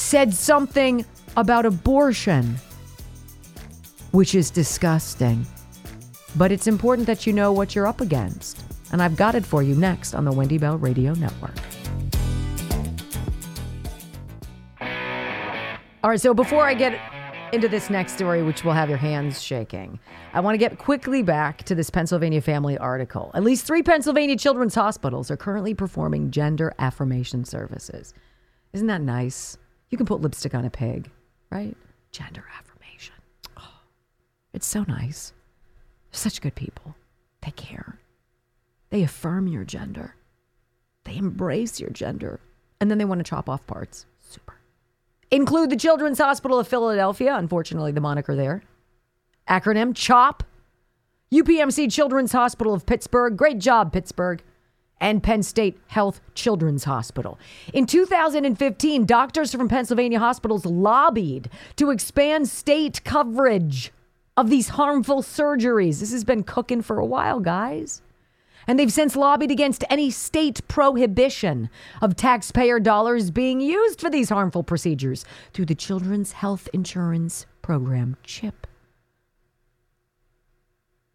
said 0.00 0.34
something 0.34 1.04
about 1.36 1.66
abortion, 1.66 2.56
which 4.10 4.34
is 4.34 4.50
disgusting. 4.50 5.46
But 6.36 6.50
it's 6.50 6.66
important 6.66 7.06
that 7.06 7.26
you 7.26 7.32
know 7.32 7.52
what 7.52 7.74
you're 7.74 7.86
up 7.86 8.00
against. 8.00 8.64
And 8.92 9.02
I've 9.02 9.16
got 9.16 9.34
it 9.34 9.44
for 9.44 9.62
you 9.62 9.74
next 9.74 10.14
on 10.14 10.24
the 10.24 10.32
Wendy 10.32 10.58
Bell 10.58 10.78
Radio 10.78 11.12
Network. 11.14 11.54
All 16.02 16.08
right, 16.10 16.20
so 16.20 16.32
before 16.32 16.66
I 16.66 16.74
get 16.74 16.98
into 17.52 17.68
this 17.68 17.90
next 17.90 18.14
story, 18.14 18.42
which 18.42 18.64
will 18.64 18.72
have 18.72 18.88
your 18.88 18.98
hands 18.98 19.42
shaking, 19.42 20.00
I 20.32 20.40
want 20.40 20.54
to 20.54 20.58
get 20.58 20.78
quickly 20.78 21.22
back 21.22 21.64
to 21.64 21.74
this 21.74 21.90
Pennsylvania 21.90 22.40
family 22.40 22.78
article. 22.78 23.30
At 23.34 23.44
least 23.44 23.66
three 23.66 23.82
Pennsylvania 23.82 24.36
children's 24.36 24.74
hospitals 24.74 25.30
are 25.30 25.36
currently 25.36 25.74
performing 25.74 26.30
gender 26.30 26.72
affirmation 26.78 27.44
services. 27.44 28.14
Isn't 28.72 28.86
that 28.86 29.02
nice? 29.02 29.58
You 29.90 29.96
can 29.98 30.06
put 30.06 30.20
lipstick 30.20 30.54
on 30.54 30.64
a 30.64 30.70
pig, 30.70 31.10
right? 31.50 31.76
Gender 32.12 32.44
affirmation. 32.56 33.14
Oh, 33.58 33.80
it's 34.52 34.66
so 34.66 34.84
nice. 34.86 35.32
Such 36.12 36.40
good 36.40 36.54
people. 36.54 36.94
They 37.42 37.50
care. 37.52 37.98
They 38.90 39.02
affirm 39.02 39.46
your 39.46 39.64
gender. 39.64 40.14
They 41.04 41.16
embrace 41.16 41.80
your 41.80 41.90
gender. 41.90 42.40
And 42.80 42.90
then 42.90 42.98
they 42.98 43.04
want 43.04 43.18
to 43.18 43.28
chop 43.28 43.48
off 43.48 43.66
parts. 43.66 44.06
Super. 44.20 44.54
Include 45.30 45.70
the 45.70 45.76
Children's 45.76 46.18
Hospital 46.18 46.58
of 46.58 46.66
Philadelphia, 46.66 47.34
unfortunately, 47.36 47.92
the 47.92 48.00
moniker 48.00 48.34
there. 48.34 48.62
Acronym 49.48 49.94
CHOP. 49.94 50.44
UPMC 51.32 51.92
Children's 51.92 52.32
Hospital 52.32 52.74
of 52.74 52.86
Pittsburgh. 52.86 53.36
Great 53.36 53.58
job, 53.58 53.92
Pittsburgh 53.92 54.42
and 55.00 55.22
Penn 55.22 55.42
State 55.42 55.78
Health 55.88 56.20
Children's 56.34 56.84
Hospital. 56.84 57.38
In 57.72 57.86
2015, 57.86 59.06
doctors 59.06 59.52
from 59.52 59.68
Pennsylvania 59.68 60.18
hospitals 60.18 60.66
lobbied 60.66 61.50
to 61.76 61.90
expand 61.90 62.48
state 62.48 63.02
coverage 63.04 63.92
of 64.36 64.50
these 64.50 64.70
harmful 64.70 65.22
surgeries. 65.22 66.00
This 66.00 66.12
has 66.12 66.24
been 66.24 66.42
cooking 66.42 66.82
for 66.82 66.98
a 66.98 67.06
while, 67.06 67.40
guys. 67.40 68.02
And 68.66 68.78
they've 68.78 68.92
since 68.92 69.16
lobbied 69.16 69.50
against 69.50 69.84
any 69.90 70.10
state 70.10 70.66
prohibition 70.68 71.70
of 72.00 72.14
taxpayer 72.14 72.78
dollars 72.78 73.30
being 73.30 73.60
used 73.60 74.00
for 74.00 74.10
these 74.10 74.28
harmful 74.28 74.62
procedures 74.62 75.24
through 75.52 75.66
the 75.66 75.74
Children's 75.74 76.32
Health 76.32 76.68
Insurance 76.72 77.46
Program, 77.62 78.16
CHIP. 78.22 78.66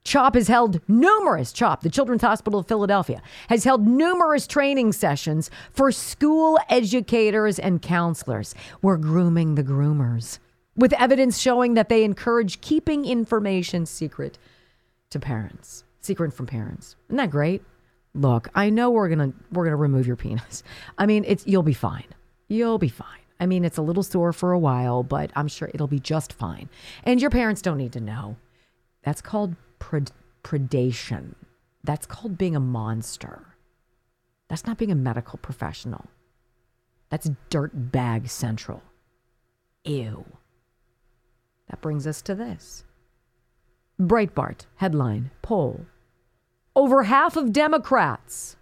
CHOP 0.05 0.35
has 0.35 0.47
held 0.47 0.79
numerous, 0.87 1.51
CHOP, 1.51 1.81
the 1.81 1.89
Children's 1.89 2.21
Hospital 2.21 2.59
of 2.59 2.67
Philadelphia, 2.67 3.23
has 3.49 3.63
held 3.63 3.87
numerous 3.87 4.45
training 4.45 4.93
sessions 4.93 5.49
for 5.71 5.91
school 5.91 6.59
educators 6.69 7.57
and 7.57 7.81
counselors. 7.81 8.53
We're 8.83 8.97
grooming 8.97 9.55
the 9.55 9.63
groomers 9.63 10.37
with 10.75 10.93
evidence 10.93 11.39
showing 11.39 11.73
that 11.73 11.89
they 11.89 12.03
encourage 12.03 12.61
keeping 12.61 13.03
information 13.05 13.87
secret 13.87 14.37
to 15.09 15.19
parents, 15.19 15.83
secret 16.01 16.33
from 16.33 16.45
parents. 16.45 16.95
Isn't 17.07 17.17
that 17.17 17.31
great? 17.31 17.63
Look, 18.13 18.49
I 18.53 18.69
know 18.69 18.91
we're 18.91 19.09
gonna 19.09 19.33
we're 19.51 19.65
gonna 19.65 19.75
remove 19.75 20.05
your 20.05 20.15
penis. 20.15 20.61
I 20.99 21.07
mean, 21.07 21.25
it's 21.27 21.45
you'll 21.47 21.63
be 21.63 21.73
fine. 21.73 22.07
You'll 22.47 22.77
be 22.77 22.89
fine. 22.89 23.07
I 23.39 23.47
mean, 23.47 23.65
it's 23.65 23.77
a 23.77 23.81
little 23.81 24.03
sore 24.03 24.33
for 24.33 24.51
a 24.51 24.59
while, 24.59 25.01
but 25.01 25.31
I'm 25.35 25.47
sure 25.47 25.69
it'll 25.73 25.87
be 25.87 25.99
just 25.99 26.31
fine. 26.31 26.69
And 27.03 27.19
your 27.19 27.31
parents 27.31 27.61
don't 27.61 27.77
need 27.77 27.91
to 27.93 27.99
know. 27.99 28.37
That's 29.03 29.21
called 29.21 29.55
pred- 29.85 30.11
predation. 30.43 31.35
That's 31.83 32.05
called 32.05 32.37
being 32.37 32.55
a 32.55 32.59
monster. 32.59 33.55
That's 34.47 34.65
not 34.65 34.77
being 34.77 34.91
a 34.91 34.95
medical 34.95 35.37
professional. 35.37 36.05
That's 37.09 37.29
dirt 37.49 37.91
bag 37.91 38.27
central. 38.27 38.81
Ew. 39.83 40.25
That 41.69 41.81
brings 41.81 42.07
us 42.07 42.21
to 42.23 42.35
this. 42.35 42.83
Breitbart 43.99 44.65
headline 44.75 45.31
poll. 45.41 45.85
Over 46.75 47.03
half 47.03 47.37
of 47.37 47.53
Democrats 47.53 48.57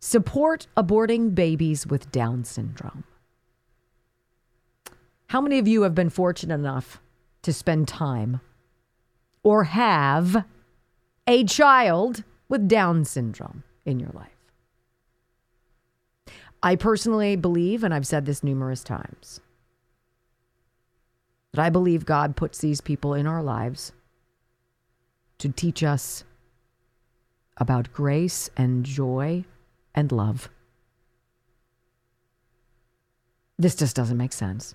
support 0.00 0.66
aborting 0.76 1.34
babies 1.34 1.86
with 1.86 2.10
Down 2.10 2.44
syndrome. 2.44 3.04
How 5.28 5.40
many 5.40 5.58
of 5.58 5.68
you 5.68 5.82
have 5.82 5.94
been 5.94 6.10
fortunate 6.10 6.54
enough 6.54 7.00
to 7.42 7.52
spend 7.52 7.88
time 7.88 8.40
or 9.42 9.64
have 9.64 10.44
a 11.26 11.44
child 11.44 12.24
with 12.48 12.68
Down 12.68 13.04
syndrome 13.04 13.62
in 13.84 13.98
your 13.98 14.10
life. 14.12 14.28
I 16.62 16.76
personally 16.76 17.34
believe, 17.36 17.82
and 17.82 17.92
I've 17.92 18.06
said 18.06 18.24
this 18.24 18.42
numerous 18.42 18.84
times, 18.84 19.40
that 21.52 21.62
I 21.62 21.70
believe 21.70 22.06
God 22.06 22.36
puts 22.36 22.58
these 22.58 22.80
people 22.80 23.14
in 23.14 23.26
our 23.26 23.42
lives 23.42 23.92
to 25.38 25.48
teach 25.48 25.82
us 25.82 26.24
about 27.56 27.92
grace 27.92 28.48
and 28.56 28.84
joy 28.84 29.44
and 29.94 30.12
love. 30.12 30.48
This 33.58 33.74
just 33.74 33.94
doesn't 33.96 34.16
make 34.16 34.32
sense. 34.32 34.74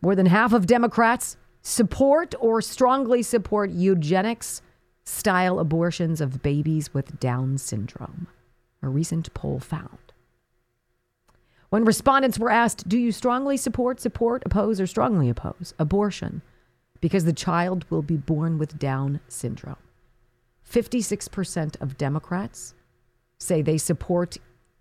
More 0.00 0.14
than 0.14 0.26
half 0.26 0.52
of 0.52 0.66
Democrats 0.66 1.36
support 1.62 2.34
or 2.40 2.60
strongly 2.60 3.22
support 3.22 3.70
eugenics 3.70 4.60
style 5.04 5.58
abortions 5.58 6.20
of 6.20 6.42
babies 6.42 6.92
with 6.92 7.20
Down 7.20 7.58
syndrome, 7.58 8.26
a 8.82 8.88
recent 8.88 9.32
poll 9.34 9.60
found. 9.60 9.98
When 11.70 11.84
respondents 11.84 12.38
were 12.38 12.50
asked, 12.50 12.88
Do 12.88 12.98
you 12.98 13.12
strongly 13.12 13.56
support, 13.56 14.00
support, 14.00 14.42
oppose, 14.46 14.80
or 14.80 14.86
strongly 14.86 15.28
oppose 15.28 15.74
abortion 15.78 16.42
because 17.00 17.24
the 17.24 17.32
child 17.32 17.84
will 17.90 18.02
be 18.02 18.16
born 18.16 18.58
with 18.58 18.78
Down 18.78 19.20
syndrome? 19.28 19.76
56% 20.70 21.80
of 21.80 21.98
Democrats 21.98 22.74
say 23.38 23.60
they 23.60 23.78
support 23.78 24.38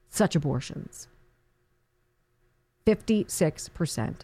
such 0.09 0.35
abortions. 0.35 1.07
56%. 2.85 4.15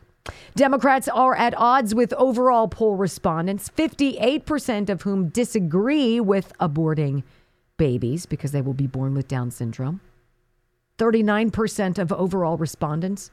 Democrats 0.56 1.08
are 1.08 1.36
at 1.36 1.54
odds 1.58 1.96
with 1.96 2.14
overall 2.14 2.68
poll 2.68 2.96
respondents, 2.96 3.70
58% 3.70 4.90
of 4.90 5.04
whom 5.04 5.30
disagree 5.30 6.20
with 6.20 6.52
aborting 6.60 7.24
babies 7.78 8.26
because 8.26 8.52
they 8.52 8.62
will 8.62 8.74
be 8.74 8.88
born 8.88 9.14
with 9.14 9.28
Down 9.28 9.52
syndrome. 9.52 10.02
39% 10.98 11.98
of 11.98 12.12
overall 12.12 12.58
respondents 12.58 13.32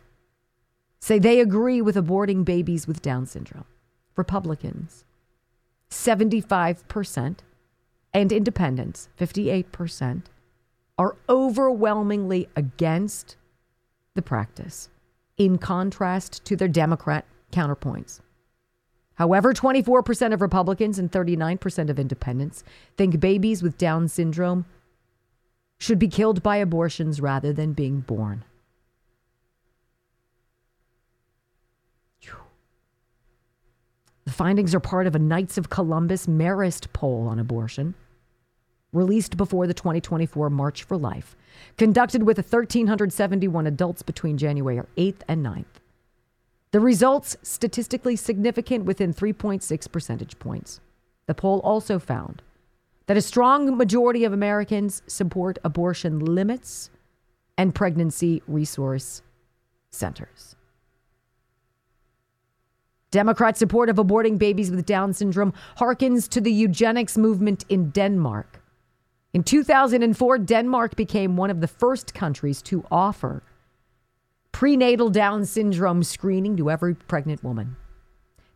say 1.01 1.19
they 1.19 1.41
agree 1.41 1.83
with 1.83 1.97
aborting 1.97 2.45
babies 2.45 2.87
with 2.87 3.03
Down 3.03 3.27
syndrome. 3.27 3.65
Republicans, 4.17 5.05
75%, 5.91 7.39
and 8.15 8.33
independents, 8.33 9.09
58%, 9.19 10.23
are 10.99 11.17
overwhelmingly 11.29 12.49
against 12.57 13.37
the 14.15 14.23
practice, 14.23 14.89
in 15.37 15.59
contrast 15.59 16.45
to 16.45 16.57
their 16.57 16.69
Democrat 16.69 17.25
counterpoints. 17.53 18.21
However, 19.15 19.55
24% 19.55 20.33
of 20.35 20.43
Republicans 20.43 20.99
and 20.99 21.11
39% 21.11 21.89
of 21.89 21.99
independents 21.99 22.65
think 22.97 23.19
babies 23.19 23.63
with 23.63 23.79
Down 23.79 24.09
syndrome 24.09 24.67
should 25.79 25.99
be 25.99 26.09
killed 26.09 26.43
by 26.43 26.57
abortions 26.57 27.21
rather 27.21 27.53
than 27.53 27.73
being 27.73 28.01
born. 28.01 28.45
The 34.27 34.33
findings 34.33 34.75
are 34.75 34.81
part 34.81 35.07
of 35.07 35.15
a 35.15 35.21
Knights 35.21 35.57
of 35.57 35.71
Columbus 35.71 36.27
Marist 36.27 36.93
poll 36.93 37.29
on 37.29 37.39
abortion, 37.39 37.95
released 38.97 39.37
before 39.37 39.67
the 39.67 39.75
2024 39.75 40.51
March 40.51 40.83
for 40.83 40.97
Life, 40.97 41.37
conducted 41.77 42.23
with 42.25 42.39
1,371 42.39 43.67
adults 43.67 44.03
between 44.03 44.39
January 44.39 44.81
8th 44.97 45.21
and 45.29 45.45
9th. 45.45 45.65
The 46.73 46.81
results 46.81 47.37
statistically 47.43 48.17
significant 48.17 48.85
within 48.85 49.15
3.6 49.15 49.93
percentage 49.93 50.39
points. 50.39 50.81
The 51.27 51.35
poll 51.35 51.61
also 51.61 51.99
found 51.99 52.43
that 53.07 53.17
a 53.17 53.23
strong 53.23 53.77
majority 53.77 54.25
of 54.25 54.33
Americans 54.33 55.03
support 55.07 55.59
abortion 55.65 56.19
limits 56.19 56.91
and 57.57 57.75
pregnancy 57.75 58.43
resource 58.47 59.23
centers. 59.91 60.57
Democrat 63.11 63.57
support 63.57 63.89
of 63.89 63.97
aborting 63.97 64.39
babies 64.39 64.71
with 64.71 64.85
Down 64.85 65.13
syndrome 65.13 65.55
harkens 65.79 66.29
to 66.29 66.41
the 66.41 66.53
eugenics 66.53 67.17
movement 67.17 67.65
in 67.69 67.91
Denmark. 67.91 68.61
In 69.37 69.45
2004, 69.45 70.39
Denmark 70.39 70.97
became 70.97 71.37
one 71.37 71.51
of 71.51 71.61
the 71.61 71.69
first 71.69 72.15
countries 72.15 72.63
to 72.63 72.87
offer 72.91 73.43
prenatal 74.51 75.11
Down 75.11 75.45
syndrome 75.45 76.03
screening 76.05 76.57
to 76.57 76.71
every 76.71 76.95
pregnant 76.95 77.45
woman. 77.45 77.77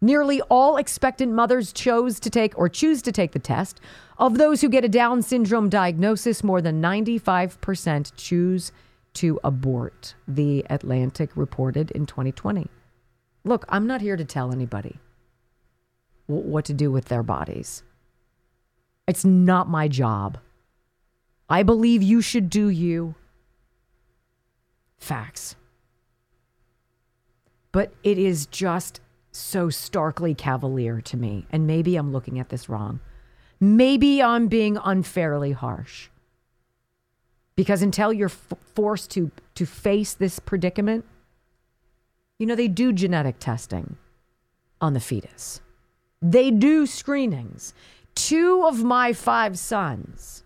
Nearly 0.01 0.41
all 0.49 0.79
expectant 0.79 1.33
mothers 1.35 1.75
chose 1.75 2.19
to 2.21 2.31
take 2.31 2.59
or 2.59 2.71
choose 2.71 3.03
to 3.03 3.13
take 3.13 3.33
the 3.33 3.39
test. 3.39 3.79
Of 4.17 4.39
those 4.39 4.63
who 4.63 4.71
get 4.71 4.83
a 4.83 4.89
Down 4.89 5.21
syndrome 5.21 5.69
diagnosis, 5.69 6.43
more 6.43 6.63
than 6.63 6.81
95% 6.81 8.13
choose 8.17 8.73
to 9.13 9.39
abort, 9.45 10.15
The 10.27 10.65
Atlantic 10.71 11.37
reported 11.37 11.91
in 11.91 12.07
2020. 12.07 12.69
Look, 13.45 13.67
I'm 13.69 13.87
not 13.87 14.01
here 14.01 14.17
to 14.17 14.25
tell 14.25 14.51
anybody 14.51 14.97
what 16.27 16.65
to 16.65 16.73
do 16.73 16.91
with 16.91 17.05
their 17.05 17.23
bodies. 17.23 17.83
It's 19.07 19.27
not 19.27 19.69
my 19.69 19.87
job. 19.87 20.39
I 21.51 21.65
believe 21.65 22.03
you 22.03 22.23
should 22.23 22.49
do 22.49 22.69
you. 22.69 23.17
Facts. 24.99 25.57
But 27.73 27.93
it 28.05 28.19
is 28.19 28.47
just 28.47 29.01
so 29.33 29.69
starkly 29.69 30.35
cavalier 30.35 31.01
to 31.01 31.17
me. 31.17 31.47
And 31.51 31.67
maybe 31.67 31.97
I'm 31.97 32.13
looking 32.13 32.39
at 32.39 32.49
this 32.49 32.69
wrong. 32.69 33.01
Maybe 33.59 34.23
I'm 34.23 34.47
being 34.47 34.79
unfairly 34.83 35.53
harsh. 35.53 36.09
Because 37.57 37.83
until 37.83 38.13
you're 38.13 38.29
f- 38.29 38.55
forced 38.75 39.11
to, 39.11 39.31
to 39.57 39.67
face 39.67 40.15
this 40.15 40.39
predicament, 40.39 41.05
you 42.39 42.47
know, 42.47 42.55
they 42.55 42.69
do 42.69 42.93
genetic 42.93 43.39
testing 43.39 43.97
on 44.81 44.95
the 44.95 45.01
fetus, 45.01 45.61
they 46.23 46.51
do 46.51 46.87
screenings. 46.87 47.75
Two 48.15 48.65
of 48.67 48.83
my 48.83 49.13
five 49.13 49.59
sons, 49.59 50.43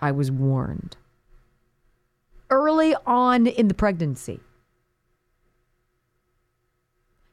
I 0.00 0.12
was 0.12 0.30
warned 0.30 0.96
early 2.50 2.94
on 3.06 3.46
in 3.46 3.68
the 3.68 3.74
pregnancy 3.74 4.40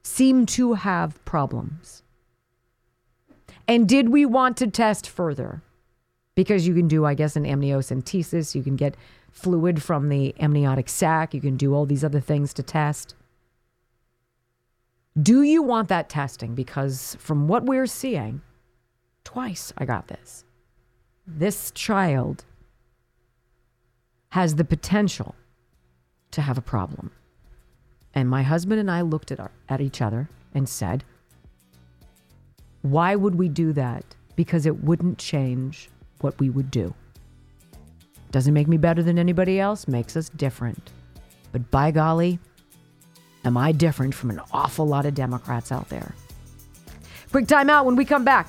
seemed 0.04 0.48
to 0.50 0.74
have 0.74 1.24
problems. 1.26 2.04
And 3.68 3.88
did 3.88 4.10
we 4.10 4.26
want 4.26 4.58
to 4.58 4.68
test 4.68 5.10
further? 5.10 5.62
Because 6.36 6.68
you 6.68 6.74
can 6.74 6.88
do, 6.88 7.06
I 7.06 7.14
guess, 7.14 7.36
an 7.36 7.46
amniocentesis, 7.46 8.54
you 8.54 8.64
can 8.64 8.76
get 8.76 8.98
fluid 9.32 9.82
from 9.82 10.10
the 10.10 10.36
amniotic 10.40 10.90
sac, 10.90 11.34
you 11.34 11.42
can 11.42 11.56
do 11.56 11.74
all 11.74 11.86
these 11.86 12.04
other 12.04 12.20
things 12.20 12.54
to 12.56 12.64
test. 12.64 13.16
Do 15.22 15.44
you 15.44 15.62
want 15.64 15.90
that 15.90 16.10
testing? 16.10 16.56
Because 16.56 17.16
from 17.20 17.48
what 17.48 17.64
we're 17.64 17.88
seeing, 17.88 18.42
twice 19.24 19.72
I 19.78 19.86
got 19.86 20.08
this. 20.08 20.44
This 21.26 21.72
child 21.72 22.46
has 24.34 24.56
the 24.56 24.64
potential 24.64 25.36
to 26.32 26.42
have 26.42 26.58
a 26.58 26.62
problem. 26.62 27.12
And 28.16 28.28
my 28.28 28.42
husband 28.42 28.80
and 28.80 28.90
I 28.90 29.02
looked 29.02 29.32
at, 29.32 29.40
our, 29.40 29.52
at 29.70 29.80
each 29.80 30.02
other 30.02 30.28
and 30.56 30.68
said, 30.68 31.04
Why 32.82 33.16
would 33.16 33.36
we 33.36 33.48
do 33.48 33.74
that? 33.74 34.04
Because 34.36 34.66
it 34.66 34.84
wouldn't 34.84 35.20
change 35.20 35.88
what 36.22 36.40
we 36.40 36.50
would 36.50 36.72
do. 36.72 36.96
Doesn't 38.32 38.56
make 38.56 38.68
me 38.68 38.78
better 38.78 39.04
than 39.04 39.20
anybody 39.20 39.60
else, 39.60 39.88
makes 39.88 40.18
us 40.18 40.30
different. 40.30 40.90
But 41.52 41.70
by 41.70 41.92
golly, 41.92 42.40
am 43.46 43.56
I 43.56 43.72
different 43.72 44.16
from 44.16 44.32
an 44.32 44.42
awful 44.52 44.88
lot 44.88 45.06
of 45.06 45.14
Democrats 45.14 45.72
out 45.72 45.90
there? 45.90 46.16
Quick 47.30 47.48
time 47.48 47.70
out 47.70 47.86
when 47.86 47.96
we 47.96 48.04
come 48.04 48.26
back. 48.26 48.48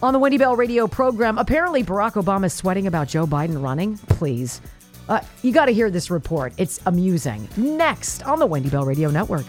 On 0.00 0.12
the 0.12 0.18
Wendy 0.20 0.38
Bell 0.38 0.54
radio 0.54 0.86
program, 0.86 1.38
apparently 1.38 1.82
Barack 1.82 2.12
Obama 2.12 2.44
is 2.46 2.52
sweating 2.52 2.86
about 2.86 3.08
Joe 3.08 3.26
Biden 3.26 3.60
running. 3.60 3.98
Please. 3.98 4.60
Uh, 5.08 5.20
you 5.42 5.52
got 5.52 5.66
to 5.66 5.72
hear 5.72 5.90
this 5.90 6.08
report. 6.08 6.52
It's 6.56 6.80
amusing. 6.86 7.48
Next 7.56 8.22
on 8.24 8.38
the 8.38 8.46
Wendy 8.46 8.70
Bell 8.70 8.84
Radio 8.84 9.10
Network. 9.10 9.44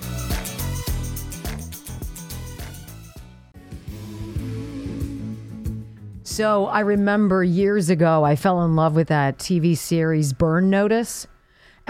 So 6.24 6.66
I 6.68 6.80
remember 6.80 7.44
years 7.44 7.90
ago, 7.90 8.24
I 8.24 8.36
fell 8.36 8.64
in 8.64 8.76
love 8.76 8.96
with 8.96 9.10
that 9.10 9.38
TV 9.38 9.78
series 9.78 10.34
Burn 10.34 10.70
Notice. 10.72 11.28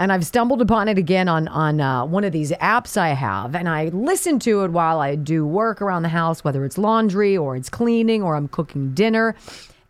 And 0.00 0.10
I've 0.10 0.24
stumbled 0.24 0.62
upon 0.62 0.88
it 0.88 0.96
again 0.96 1.28
on 1.28 1.46
on 1.48 1.78
uh, 1.78 2.06
one 2.06 2.24
of 2.24 2.32
these 2.32 2.52
apps 2.52 2.96
I 2.96 3.10
have, 3.10 3.54
and 3.54 3.68
I 3.68 3.88
listen 3.88 4.38
to 4.38 4.64
it 4.64 4.70
while 4.70 4.98
I 4.98 5.14
do 5.14 5.46
work 5.46 5.82
around 5.82 6.04
the 6.04 6.08
house, 6.08 6.42
whether 6.42 6.64
it's 6.64 6.78
laundry 6.78 7.36
or 7.36 7.54
it's 7.54 7.68
cleaning 7.68 8.22
or 8.22 8.34
I'm 8.34 8.48
cooking 8.48 8.94
dinner. 8.94 9.36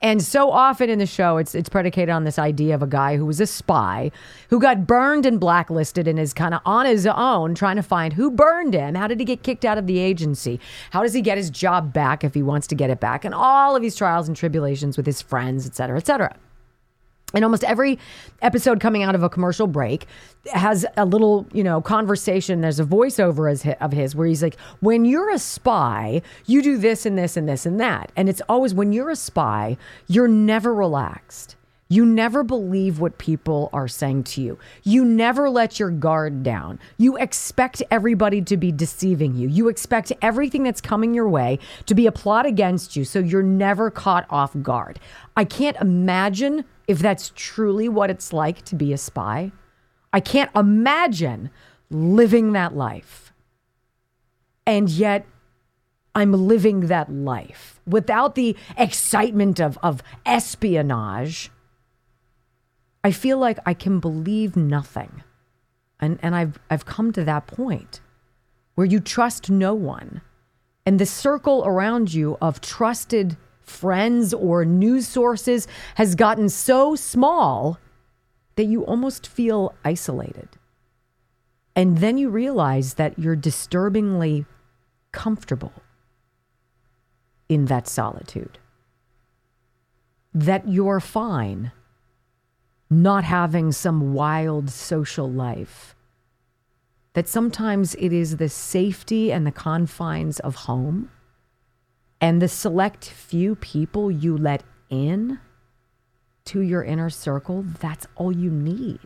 And 0.03 0.21
so 0.21 0.51
often 0.51 0.91
in 0.91 0.99
the 0.99 1.07
show, 1.07 1.37
it's 1.37 1.55
it's 1.55 1.69
predicated 1.69 2.09
on 2.09 2.25
this 2.25 2.41
idea 2.41 2.75
of 2.75 2.83
a 2.83 2.89
guy 2.89 3.19
who 3.19 3.25
was 3.25 3.41
a 3.41 3.47
spy, 3.47 4.11
who 4.49 4.59
got 4.59 4.85
burned 4.85 5.27
and 5.27 5.39
blacklisted 5.39 6.09
and 6.09 6.19
is 6.19 6.35
kind 6.35 6.55
of 6.55 6.61
on 6.67 6.87
his 6.87 7.07
own 7.07 7.55
trying 7.55 7.77
to 7.77 7.83
find 7.83 8.15
who 8.15 8.33
burned 8.33 8.75
him. 8.75 8.97
How 8.97 9.07
did 9.07 9.21
he 9.21 9.25
get 9.25 9.45
kicked 9.45 9.65
out 9.65 9.79
of 9.79 9.87
the 9.87 10.01
agency? 10.01 10.59
How 10.91 11.05
does 11.05 11.15
he 11.15 11.21
get 11.21 11.39
his 11.39 11.51
job 11.51 11.93
back 11.93 12.25
if 12.25 12.35
he 12.35 12.43
wants 12.43 12.67
to 12.67 12.75
get 12.75 12.91
it 12.91 12.99
back? 12.99 13.25
And 13.25 13.33
all 13.33 13.77
of 13.77 13.83
these 13.83 13.95
trials 13.95 14.27
and 14.27 14.37
tribulations 14.37 14.97
with 14.97 15.07
his 15.07 15.23
friends, 15.23 15.67
et 15.67 15.77
cetera, 15.77 15.99
et 15.99 16.07
cetera. 16.07 16.35
And 17.33 17.45
almost 17.45 17.65
every 17.65 17.99
episode 18.43 18.81
coming 18.81 19.03
out 19.03 19.15
of 19.15 19.23
a 19.23 19.29
commercial 19.29 19.67
break 19.67 20.07
has 20.53 20.85
a 20.97 21.05
little, 21.05 21.47
you 21.53 21.63
know, 21.63 21.81
conversation. 21.81 22.61
There's 22.61 22.81
a 22.81 22.85
voiceover 22.85 23.77
of 23.81 23.93
his 23.93 24.17
where 24.17 24.27
he's 24.27 24.43
like, 24.43 24.59
when 24.81 25.05
you're 25.05 25.31
a 25.31 25.39
spy, 25.39 26.23
you 26.47 26.63
do 26.63 26.77
this 26.77 27.07
and 27.07 27.17
this 27.17 27.37
and 27.37 27.49
this 27.49 27.67
and 27.67 27.79
that. 27.81 28.11
And 28.17 28.29
it's 28.29 28.43
always 28.49 28.75
when 28.75 28.93
you're 28.93 29.11
a 29.11 29.17
spy, 29.17 29.77
you're 30.09 30.29
never 30.29 30.75
relaxed. 30.75 31.57
You 31.93 32.07
never 32.07 32.45
believe 32.45 33.01
what 33.01 33.19
people 33.19 33.69
are 33.73 33.89
saying 33.89 34.23
to 34.23 34.41
you. 34.41 34.61
You 34.85 35.05
never 35.05 35.51
let 35.51 35.81
your 35.81 35.91
guard 35.91 36.45
down. 36.45 36.79
You 36.99 37.17
expect 37.17 37.83
everybody 37.91 38.41
to 38.43 38.57
be 38.57 38.71
deceiving 38.71 39.35
you. 39.35 39.49
You 39.49 39.69
expect 39.69 40.13
everything 40.23 40.63
that's 40.63 40.81
coming 40.81 41.15
your 41.15 41.29
way 41.29 41.59
to 41.87 41.95
be 41.97 42.07
a 42.07 42.13
plot 42.13 42.47
against 42.47 42.95
you. 42.95 43.05
So 43.05 43.19
you're 43.19 43.43
never 43.43 43.91
caught 43.91 44.25
off 44.31 44.55
guard. 44.63 45.01
I 45.37 45.45
can't 45.45 45.77
imagine 45.79 46.65
if 46.87 47.01
that's 47.01 47.33
truly 47.35 47.89
what 47.89 48.09
it's 48.09 48.33
like 48.33 48.65
to 48.67 48.77
be 48.77 48.93
a 48.93 48.99
spy. 48.99 49.51
I 50.13 50.21
can't 50.21 50.51
imagine 50.55 51.51
living 51.91 52.53
that 52.53 52.77
life. 52.77 53.33
And 54.65 54.89
yet, 54.89 55.27
I'm 56.15 56.33
living 56.33 56.83
that 56.87 57.13
life 57.13 57.81
without 57.85 58.37
the 58.37 58.57
excitement 58.77 59.59
of, 59.61 59.77
of 59.83 60.05
espionage 60.25 61.51
I 63.03 63.13
feel 63.13 63.39
like 63.39 63.59
I 63.65 63.75
can 63.75 64.01
believe 64.01 64.57
nothing. 64.57 65.23
And, 65.99 66.19
and 66.23 66.35
I've, 66.35 66.59
I've 66.71 66.85
come 66.85 67.13
to 67.13 67.25
that 67.25 67.47
point 67.47 68.01
where 68.75 68.87
you 68.87 69.01
trust 69.01 69.51
no 69.51 69.75
one. 69.75 70.21
And 70.87 70.99
the 70.99 71.07
circle 71.07 71.63
around 71.65 72.13
you 72.13 72.37
of 72.41 72.61
trusted 72.61 73.37
friends 73.63 74.35
or 74.35 74.65
news 74.65 75.07
sources 75.07 75.69
has 75.95 76.15
gotten 76.15 76.49
so 76.49 76.97
small 76.97 77.79
that 78.57 78.65
you 78.65 78.85
almost 78.85 79.27
feel 79.27 79.75
isolated. 79.85 80.49
And 81.77 81.99
then 81.99 82.19
you 82.19 82.29
realize 82.29 82.95
that 82.95 83.19
you're 83.19 83.37
disturbingly 83.37 84.45
comfortable 85.13 85.73
in 87.49 87.67
that 87.67 87.87
solitude. 87.89 88.59
That 90.35 90.69
you're 90.69 91.01
fine 91.01 91.73
not 92.91 93.23
having 93.25 93.71
some 93.71 94.13
wild 94.13 94.69
social 94.69 95.31
life. 95.31 95.95
That 97.15 97.29
sometimes 97.29 97.95
it 97.95 98.13
is 98.13 98.37
the 98.37 98.49
safety 98.49 99.33
and 99.33 99.47
the 99.47 99.53
confines 99.53 100.41
of 100.41 100.55
home 100.67 101.11
and 102.21 102.43
the 102.43 102.49
select 102.49 103.09
few 103.09 103.55
people 103.55 104.11
you 104.11 104.37
let 104.37 104.63
in 104.91 105.39
to 106.47 106.61
your 106.61 106.83
inner 106.83 107.11
circle, 107.11 107.65
that's 107.81 108.07
all 108.17 108.33
you 108.33 108.51
need. 108.51 108.99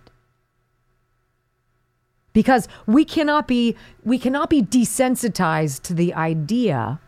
Because 2.33 2.67
we 2.87 3.05
cannot 3.05 3.47
be 3.47 3.77
we 4.03 4.19
cannot 4.19 4.51
be 4.51 4.61
desensitized 4.61 5.83
to 5.83 5.95
the 5.95 6.15
idea 6.15 7.01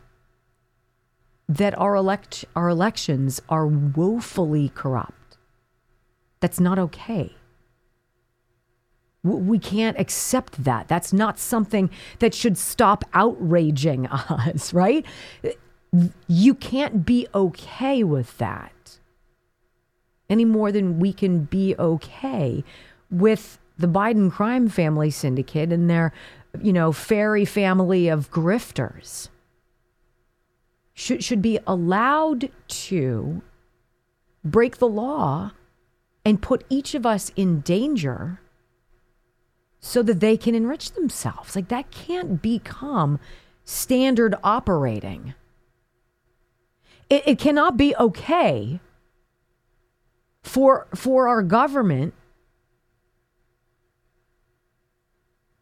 that 1.48 1.76
our 1.78 1.96
elect 1.96 2.44
our 2.54 2.68
elections 2.68 3.40
are 3.48 3.66
woefully 3.66 4.68
corrupt. 4.74 5.25
That's 6.46 6.60
not 6.60 6.78
okay. 6.78 7.34
We 9.24 9.58
can't 9.58 9.98
accept 9.98 10.62
that. 10.62 10.86
That's 10.86 11.12
not 11.12 11.40
something 11.40 11.90
that 12.20 12.34
should 12.34 12.56
stop 12.56 13.02
outraging 13.12 14.06
us, 14.06 14.72
right? 14.72 15.04
You 16.28 16.54
can't 16.54 17.04
be 17.04 17.26
okay 17.34 18.04
with 18.04 18.38
that 18.38 19.00
any 20.30 20.44
more 20.44 20.70
than 20.70 21.00
we 21.00 21.12
can 21.12 21.46
be 21.46 21.74
okay 21.80 22.62
with 23.10 23.58
the 23.76 23.88
Biden 23.88 24.30
crime 24.30 24.68
family 24.68 25.10
syndicate 25.10 25.72
and 25.72 25.90
their, 25.90 26.12
you 26.62 26.72
know, 26.72 26.92
fairy 26.92 27.44
family 27.44 28.06
of 28.06 28.30
grifters. 28.30 29.30
Should, 30.94 31.24
should 31.24 31.42
be 31.42 31.58
allowed 31.66 32.50
to 32.68 33.42
break 34.44 34.76
the 34.76 34.86
law 34.86 35.50
and 36.26 36.42
put 36.42 36.64
each 36.68 36.96
of 36.96 37.06
us 37.06 37.30
in 37.36 37.60
danger 37.60 38.40
so 39.78 40.02
that 40.02 40.18
they 40.18 40.36
can 40.36 40.56
enrich 40.56 40.90
themselves. 40.90 41.54
Like 41.54 41.68
that 41.68 41.92
can't 41.92 42.42
become 42.42 43.20
standard 43.64 44.34
operating. 44.42 45.34
It, 47.08 47.22
it 47.26 47.38
cannot 47.38 47.76
be 47.76 47.94
okay 47.94 48.80
for 50.42 50.88
for 50.96 51.28
our 51.28 51.44
government 51.44 52.12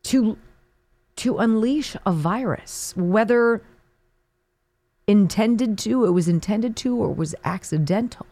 to 0.05 0.38
to 1.16 1.37
unleash 1.37 1.94
a 2.07 2.12
virus, 2.12 2.94
whether 2.96 3.62
intended 5.07 5.77
to, 5.81 6.07
it 6.07 6.12
was 6.12 6.27
intended 6.27 6.74
to, 6.79 6.96
or 6.96 7.12
was 7.12 7.35
accidental. 7.44 8.27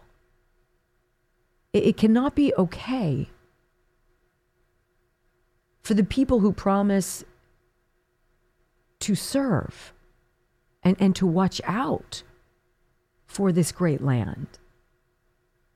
It, 1.72 1.84
it 1.84 1.96
cannot 1.96 2.34
be 2.34 2.52
okay 2.56 3.28
for 5.82 5.94
the 5.94 6.04
people 6.04 6.40
who 6.40 6.52
promise 6.52 7.24
to 9.00 9.14
serve 9.14 9.92
and, 10.82 10.96
and 11.00 11.16
to 11.16 11.26
watch 11.26 11.60
out 11.64 12.22
for 13.26 13.50
this 13.50 13.72
great 13.72 14.02
land 14.02 14.46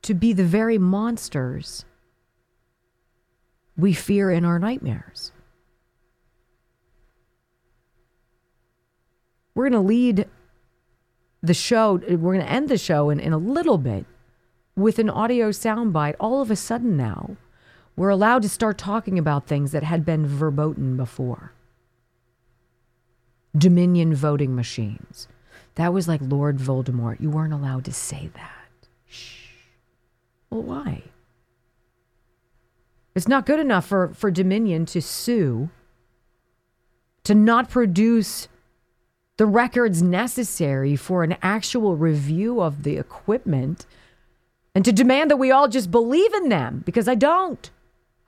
to 0.02 0.14
be 0.14 0.32
the 0.32 0.44
very 0.44 0.78
monsters 0.78 1.84
we 3.76 3.92
fear 3.92 4.30
in 4.30 4.44
our 4.44 4.58
nightmares. 4.58 5.32
We're 9.54 9.68
going 9.68 9.82
to 9.82 9.88
lead 9.88 10.28
the 11.42 11.54
show, 11.54 11.94
we're 11.94 12.34
going 12.34 12.40
to 12.40 12.50
end 12.50 12.68
the 12.68 12.78
show 12.78 13.10
in, 13.10 13.18
in 13.18 13.32
a 13.32 13.38
little 13.38 13.78
bit 13.78 14.06
with 14.76 14.98
an 14.98 15.08
audio 15.08 15.48
soundbite, 15.48 16.16
all 16.20 16.42
of 16.42 16.50
a 16.50 16.56
sudden 16.56 16.96
now, 16.96 17.36
we're 17.96 18.10
allowed 18.10 18.42
to 18.42 18.48
start 18.48 18.76
talking 18.76 19.18
about 19.18 19.46
things 19.46 19.72
that 19.72 19.82
had 19.82 20.04
been 20.04 20.26
verboten 20.26 20.96
before. 20.96 21.52
Dominion 23.56 24.14
voting 24.14 24.54
machines. 24.54 25.28
That 25.76 25.94
was 25.94 26.06
like 26.06 26.20
Lord 26.22 26.58
Voldemort. 26.58 27.20
You 27.20 27.30
weren't 27.30 27.54
allowed 27.54 27.86
to 27.86 27.92
say 27.92 28.30
that. 28.34 28.88
Shh. 29.08 29.46
Well, 30.50 30.62
why? 30.62 31.04
It's 33.14 33.28
not 33.28 33.46
good 33.46 33.60
enough 33.60 33.86
for, 33.86 34.08
for 34.08 34.30
Dominion 34.30 34.84
to 34.86 35.00
sue, 35.00 35.70
to 37.24 37.34
not 37.34 37.70
produce 37.70 38.46
the 39.38 39.46
records 39.46 40.02
necessary 40.02 40.96
for 40.96 41.24
an 41.24 41.36
actual 41.42 41.96
review 41.96 42.60
of 42.60 42.82
the 42.82 42.98
equipment 42.98 43.86
and 44.76 44.84
to 44.84 44.92
demand 44.92 45.30
that 45.30 45.38
we 45.38 45.50
all 45.50 45.68
just 45.68 45.90
believe 45.90 46.34
in 46.34 46.50
them 46.50 46.82
because 46.84 47.08
I 47.08 47.14
don't. 47.14 47.70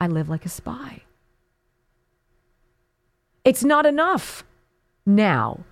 I 0.01 0.07
live 0.07 0.29
like 0.29 0.47
a 0.47 0.49
spy. 0.49 1.03
It's 3.45 3.63
not 3.63 3.85
enough 3.85 4.43
now 5.05 5.63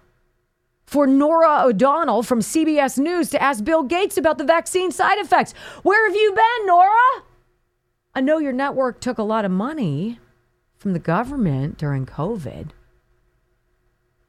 for 0.85 1.07
Norah 1.07 1.63
O'Donnell 1.65 2.21
from 2.21 2.41
CBS 2.41 2.99
News 2.99 3.31
to 3.31 3.41
ask 3.41 3.63
Bill 3.63 3.81
Gates 3.81 4.17
about 4.17 4.37
the 4.37 4.43
vaccine 4.43 4.91
side 4.91 5.17
effects. 5.17 5.53
Where 5.81 6.07
have 6.07 6.15
you 6.15 6.31
been, 6.35 6.67
Norah? 6.67 7.23
I 8.13 8.21
know 8.21 8.37
your 8.37 8.53
network 8.53 9.01
took 9.01 9.17
a 9.17 9.23
lot 9.23 9.45
of 9.45 9.51
money 9.51 10.19
from 10.77 10.93
the 10.93 10.99
government 10.99 11.79
during 11.79 12.05
COVID. 12.05 12.69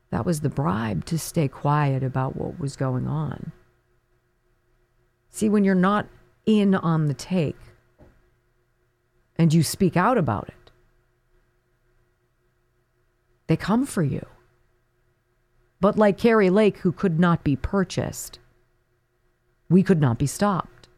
That 0.08 0.24
was 0.24 0.40
the 0.40 0.48
bribe 0.48 1.04
to 1.04 1.18
stay 1.18 1.46
quiet 1.46 2.02
about 2.02 2.37
what 2.37 2.58
was 2.58 2.74
going 2.74 3.06
on. 3.06 3.52
See, 5.28 5.50
when 5.50 5.62
you're 5.62 5.74
not 5.74 6.06
in 6.48 6.74
on 6.74 7.06
the 7.06 7.14
take 7.14 7.61
and 9.37 9.52
you 9.52 9.62
speak 9.62 9.96
out 9.96 10.16
about 10.16 10.48
it. 10.48 10.70
They 13.48 13.56
come 13.56 13.84
for 13.84 14.02
you. 14.02 14.26
But 15.80 15.98
like 15.98 16.16
Kari 16.16 16.48
Lake, 16.50 16.78
who 16.78 16.90
could 16.90 17.20
not 17.20 17.44
be 17.44 17.54
purchased, 17.54 18.38
we 19.68 19.82
could 19.82 20.00
not 20.00 20.18
be 20.18 20.26
stopped. 20.26 20.88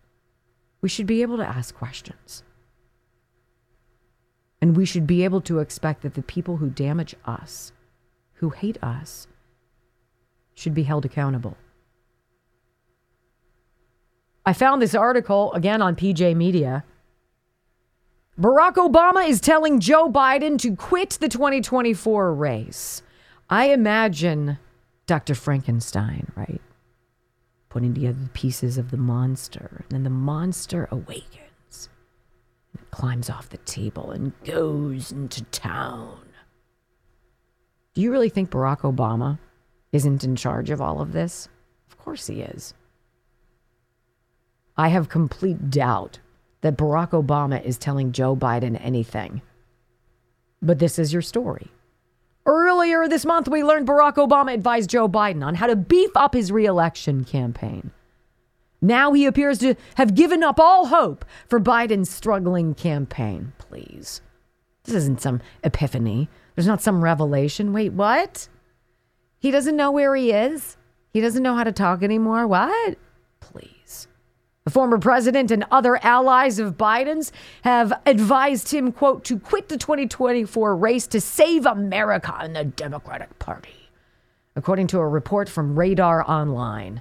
We 0.81 0.89
should 0.89 1.07
be 1.07 1.21
able 1.21 1.37
to 1.37 1.47
ask 1.47 1.75
questions. 1.75 2.45
And 4.63 4.77
we 4.77 4.87
should 4.87 5.07
be 5.07 5.25
able 5.25 5.41
to 5.43 5.59
expect 5.59 6.03
that 6.03 6.15
the 6.15 6.23
people 6.23 6.59
who 6.59 6.71
damage 6.71 7.17
us, 7.27 7.73
who 8.35 8.51
hate 8.51 8.83
us, 8.83 9.27
should 10.55 10.75
be 10.75 10.85
held 10.85 11.05
accountable. 11.05 11.57
I 14.45 14.53
found 14.53 14.81
this 14.81 14.95
article 14.95 15.53
again 15.53 15.83
on 15.83 15.97
PJ 15.97 16.35
Media. 16.35 16.85
Barack 18.41 18.75
Obama 18.75 19.29
is 19.29 19.41
telling 19.41 19.81
Joe 19.81 20.11
Biden 20.11 20.59
to 20.61 20.75
quit 20.75 21.11
the 21.21 21.29
2024 21.29 22.35
race. 22.35 23.03
I 23.51 23.67
imagine 23.67 24.59
Dr. 25.07 25.35
Frankenstein, 25.35 26.33
right? 26.37 26.63
Putting 27.69 27.93
together 27.93 28.19
the 28.23 28.31
pieces 28.31 28.79
of 28.79 28.91
the 28.91 28.97
monster. 28.97 29.85
And 29.85 29.91
then 29.91 30.05
the 30.05 30.11
monster 30.11 30.89
awakens. 30.91 31.91
It 32.75 32.91
climbs 32.91 33.29
off 33.29 33.51
the 33.51 33.59
table 33.59 34.11
and 34.11 34.33
goes 34.45 35.13
into 35.13 35.45
town. 35.45 36.21
Do 37.93 38.01
you 38.01 38.11
really 38.11 38.31
think 38.31 38.51
Barack 38.51 38.81
Obama 38.81 39.39
isn't 39.93 40.25
in 40.25 40.35
charge 40.37 40.71
of 40.71 40.81
all 40.81 41.01
of 41.01 41.13
this? 41.13 41.49
Of 41.91 41.99
course 41.99 42.29
he 42.29 42.41
is. 42.41 42.73
I 44.81 44.89
have 44.89 45.11
complete 45.11 45.69
doubt 45.69 46.21
that 46.63 46.79
Barack 46.79 47.11
Obama 47.11 47.63
is 47.63 47.77
telling 47.77 48.13
Joe 48.13 48.35
Biden 48.35 48.83
anything. 48.83 49.43
But 50.63 50.79
this 50.79 50.99
is 50.99 51.13
your 51.13 51.21
story. 51.21 51.67
Earlier 52.47 53.07
this 53.07 53.27
month, 53.27 53.47
we 53.47 53.63
learned 53.63 53.87
Barack 53.87 54.15
Obama 54.15 54.55
advised 54.55 54.89
Joe 54.89 55.07
Biden 55.07 55.45
on 55.45 55.57
how 55.57 55.67
to 55.67 55.77
beef 55.77 56.09
up 56.17 56.33
his 56.33 56.51
reelection 56.51 57.25
campaign. 57.25 57.91
Now 58.81 59.13
he 59.13 59.27
appears 59.27 59.59
to 59.59 59.75
have 59.97 60.15
given 60.15 60.43
up 60.43 60.59
all 60.59 60.87
hope 60.87 61.27
for 61.47 61.61
Biden's 61.61 62.09
struggling 62.09 62.73
campaign. 62.73 63.53
Please. 63.59 64.23
This 64.85 64.95
isn't 64.95 65.21
some 65.21 65.43
epiphany. 65.63 66.31
There's 66.55 66.67
not 66.67 66.81
some 66.81 67.05
revelation. 67.05 67.75
Wait, 67.75 67.93
what? 67.93 68.49
He 69.41 69.51
doesn't 69.51 69.77
know 69.77 69.91
where 69.91 70.17
he 70.17 70.33
is? 70.33 70.79
He 71.13 71.21
doesn't 71.21 71.43
know 71.43 71.55
how 71.55 71.65
to 71.65 71.73
talk 71.73 72.03
anymore? 72.03 72.47
What? 72.47 72.97
Please. 73.41 74.09
The 74.65 74.71
former 74.71 74.99
president 74.99 75.51
and 75.51 75.65
other 75.71 75.99
allies 76.05 76.59
of 76.59 76.77
Biden's 76.77 77.33
have 77.63 77.93
advised 78.05 78.73
him, 78.73 78.93
quote, 78.93 79.25
to 79.25 79.39
quit 79.39 79.69
the 79.69 79.79
2024 79.79 80.77
race 80.77 81.07
to 81.09 81.21
save 81.21 81.65
America 81.65 82.37
and 82.39 82.55
the 82.55 82.65
Democratic 82.65 83.39
Party, 83.39 83.89
according 84.55 84.87
to 84.89 84.99
a 84.99 85.09
report 85.09 85.49
from 85.49 85.79
Radar 85.79 86.29
Online. 86.31 87.01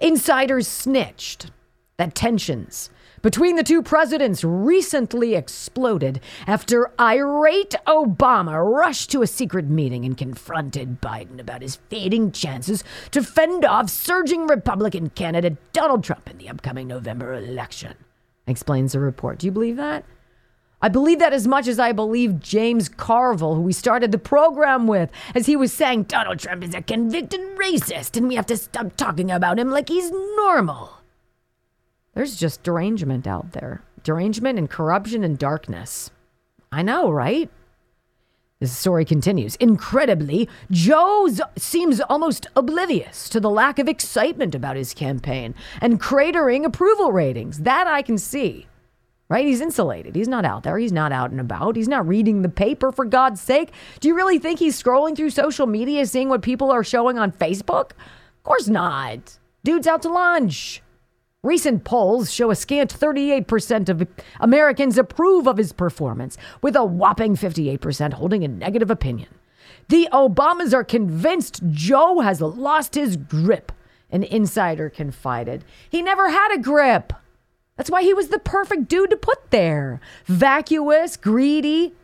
Insiders 0.00 0.66
snitched 0.66 1.50
that 1.98 2.14
tensions 2.14 2.90
between 3.26 3.56
the 3.56 3.64
two 3.64 3.82
presidents 3.82 4.44
recently 4.44 5.34
exploded 5.34 6.20
after 6.46 6.92
irate 7.00 7.74
Obama 7.84 8.64
rushed 8.64 9.10
to 9.10 9.20
a 9.20 9.26
secret 9.26 9.64
meeting 9.64 10.04
and 10.04 10.16
confronted 10.16 11.00
Biden 11.00 11.40
about 11.40 11.60
his 11.60 11.74
fading 11.90 12.30
chances 12.30 12.84
to 13.10 13.24
fend 13.24 13.64
off 13.64 13.90
surging 13.90 14.46
Republican 14.46 15.10
candidate 15.10 15.56
Donald 15.72 16.04
Trump 16.04 16.30
in 16.30 16.38
the 16.38 16.48
upcoming 16.48 16.86
November 16.86 17.34
election. 17.34 17.96
Explains 18.46 18.92
the 18.92 19.00
report. 19.00 19.38
Do 19.38 19.48
you 19.48 19.52
believe 19.52 19.76
that? 19.76 20.04
I 20.80 20.88
believe 20.88 21.18
that 21.18 21.32
as 21.32 21.48
much 21.48 21.66
as 21.66 21.80
I 21.80 21.90
believe 21.90 22.38
James 22.38 22.88
Carville, 22.88 23.56
who 23.56 23.62
we 23.62 23.72
started 23.72 24.12
the 24.12 24.18
program 24.18 24.86
with, 24.86 25.10
as 25.34 25.46
he 25.46 25.56
was 25.56 25.72
saying 25.72 26.04
Donald 26.04 26.38
Trump 26.38 26.62
is 26.62 26.76
a 26.76 26.80
convicted 26.80 27.40
racist 27.56 28.16
and 28.16 28.28
we 28.28 28.36
have 28.36 28.46
to 28.46 28.56
stop 28.56 28.94
talking 28.96 29.32
about 29.32 29.58
him 29.58 29.72
like 29.72 29.88
he's 29.88 30.12
normal. 30.12 30.95
There's 32.16 32.34
just 32.34 32.62
derangement 32.62 33.26
out 33.26 33.52
there 33.52 33.82
derangement 34.02 34.58
and 34.58 34.70
corruption 34.70 35.22
and 35.22 35.36
darkness. 35.36 36.10
I 36.72 36.80
know, 36.82 37.10
right? 37.10 37.50
This 38.60 38.74
story 38.74 39.04
continues. 39.04 39.56
Incredibly, 39.56 40.48
Joe 40.70 41.28
seems 41.58 42.00
almost 42.00 42.46
oblivious 42.56 43.28
to 43.28 43.40
the 43.40 43.50
lack 43.50 43.78
of 43.78 43.88
excitement 43.88 44.54
about 44.54 44.76
his 44.76 44.94
campaign 44.94 45.54
and 45.82 46.00
cratering 46.00 46.64
approval 46.64 47.12
ratings. 47.12 47.58
That 47.58 47.86
I 47.86 48.00
can 48.00 48.16
see. 48.16 48.66
Right? 49.28 49.44
He's 49.44 49.60
insulated. 49.60 50.14
He's 50.14 50.28
not 50.28 50.44
out 50.44 50.62
there. 50.62 50.78
He's 50.78 50.92
not 50.92 51.10
out 51.12 51.32
and 51.32 51.40
about. 51.40 51.74
He's 51.76 51.88
not 51.88 52.06
reading 52.06 52.42
the 52.42 52.48
paper, 52.48 52.92
for 52.92 53.04
God's 53.04 53.40
sake. 53.40 53.72
Do 54.00 54.06
you 54.06 54.14
really 54.14 54.38
think 54.38 54.60
he's 54.60 54.80
scrolling 54.80 55.16
through 55.16 55.30
social 55.30 55.66
media 55.66 56.06
seeing 56.06 56.28
what 56.28 56.42
people 56.42 56.70
are 56.70 56.84
showing 56.84 57.18
on 57.18 57.32
Facebook? 57.32 57.90
Of 57.90 58.42
course 58.44 58.68
not. 58.68 59.38
Dude's 59.64 59.88
out 59.88 60.02
to 60.02 60.08
lunch. 60.08 60.80
Recent 61.46 61.84
polls 61.84 62.32
show 62.32 62.50
a 62.50 62.56
scant 62.56 62.92
38% 62.92 63.88
of 63.88 64.08
Americans 64.40 64.98
approve 64.98 65.46
of 65.46 65.58
his 65.58 65.72
performance, 65.72 66.36
with 66.60 66.74
a 66.74 66.84
whopping 66.84 67.36
58% 67.36 68.14
holding 68.14 68.42
a 68.42 68.48
negative 68.48 68.90
opinion. 68.90 69.28
The 69.86 70.08
Obamas 70.12 70.74
are 70.74 70.82
convinced 70.82 71.62
Joe 71.70 72.18
has 72.18 72.40
lost 72.40 72.96
his 72.96 73.16
grip, 73.16 73.70
an 74.10 74.24
insider 74.24 74.90
confided. 74.90 75.64
He 75.88 76.02
never 76.02 76.30
had 76.30 76.52
a 76.52 76.58
grip. 76.58 77.12
That's 77.76 77.90
why 77.90 78.02
he 78.02 78.12
was 78.12 78.26
the 78.26 78.40
perfect 78.40 78.88
dude 78.88 79.10
to 79.10 79.16
put 79.16 79.52
there. 79.52 80.00
Vacuous, 80.24 81.16
greedy, 81.16 81.94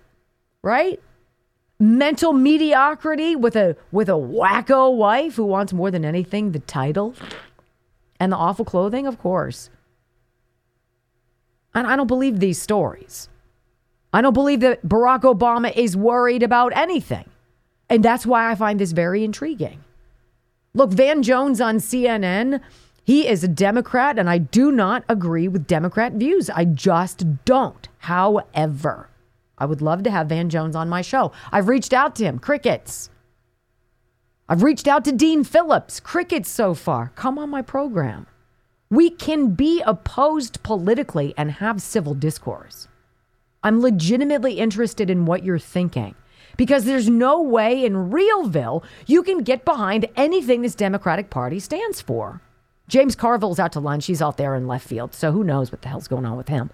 right? 0.62 1.02
Mental 1.80 2.32
mediocrity 2.32 3.34
with 3.34 3.56
a 3.56 3.76
with 3.90 4.08
a 4.08 4.12
wacko 4.12 4.96
wife 4.96 5.34
who 5.34 5.44
wants 5.44 5.72
more 5.72 5.90
than 5.90 6.04
anything 6.04 6.52
the 6.52 6.60
title 6.60 7.16
and 8.22 8.30
the 8.30 8.36
awful 8.36 8.64
clothing, 8.64 9.08
of 9.08 9.18
course. 9.18 9.68
And 11.74 11.88
I 11.88 11.96
don't 11.96 12.06
believe 12.06 12.38
these 12.38 12.62
stories. 12.62 13.28
I 14.12 14.20
don't 14.20 14.32
believe 14.32 14.60
that 14.60 14.86
Barack 14.86 15.22
Obama 15.22 15.74
is 15.74 15.96
worried 15.96 16.44
about 16.44 16.72
anything. 16.76 17.28
And 17.90 18.00
that's 18.00 18.24
why 18.24 18.48
I 18.48 18.54
find 18.54 18.78
this 18.78 18.92
very 18.92 19.24
intriguing. 19.24 19.82
Look, 20.72 20.92
Van 20.92 21.24
Jones 21.24 21.60
on 21.60 21.78
CNN, 21.78 22.60
he 23.02 23.26
is 23.26 23.42
a 23.42 23.48
Democrat, 23.48 24.20
and 24.20 24.30
I 24.30 24.38
do 24.38 24.70
not 24.70 25.02
agree 25.08 25.48
with 25.48 25.66
Democrat 25.66 26.12
views. 26.12 26.48
I 26.48 26.64
just 26.64 27.44
don't. 27.44 27.88
However, 27.98 29.10
I 29.58 29.66
would 29.66 29.82
love 29.82 30.04
to 30.04 30.12
have 30.12 30.28
Van 30.28 30.48
Jones 30.48 30.76
on 30.76 30.88
my 30.88 31.02
show. 31.02 31.32
I've 31.50 31.66
reached 31.66 31.92
out 31.92 32.14
to 32.16 32.24
him, 32.24 32.38
crickets. 32.38 33.10
I've 34.52 34.62
reached 34.62 34.86
out 34.86 35.02
to 35.06 35.12
Dean 35.12 35.44
Phillips, 35.44 35.98
crickets 35.98 36.50
so 36.50 36.74
far. 36.74 37.10
Come 37.14 37.38
on 37.38 37.48
my 37.48 37.62
program. 37.62 38.26
We 38.90 39.08
can 39.08 39.54
be 39.54 39.82
opposed 39.86 40.62
politically 40.62 41.32
and 41.38 41.52
have 41.52 41.80
civil 41.80 42.12
discourse. 42.12 42.86
I'm 43.62 43.80
legitimately 43.80 44.58
interested 44.58 45.08
in 45.08 45.24
what 45.24 45.42
you're 45.42 45.58
thinking 45.58 46.16
because 46.58 46.84
there's 46.84 47.08
no 47.08 47.40
way 47.40 47.82
in 47.82 48.10
Realville 48.10 48.84
you 49.06 49.22
can 49.22 49.38
get 49.38 49.64
behind 49.64 50.06
anything 50.16 50.60
this 50.60 50.74
Democratic 50.74 51.30
Party 51.30 51.58
stands 51.58 52.02
for. 52.02 52.42
James 52.88 53.16
Carville's 53.16 53.58
out 53.58 53.72
to 53.72 53.80
lunch. 53.80 54.04
He's 54.04 54.20
out 54.20 54.36
there 54.36 54.54
in 54.54 54.66
left 54.66 54.86
field, 54.86 55.14
so 55.14 55.32
who 55.32 55.44
knows 55.44 55.72
what 55.72 55.80
the 55.80 55.88
hell's 55.88 56.08
going 56.08 56.26
on 56.26 56.36
with 56.36 56.48
him. 56.48 56.70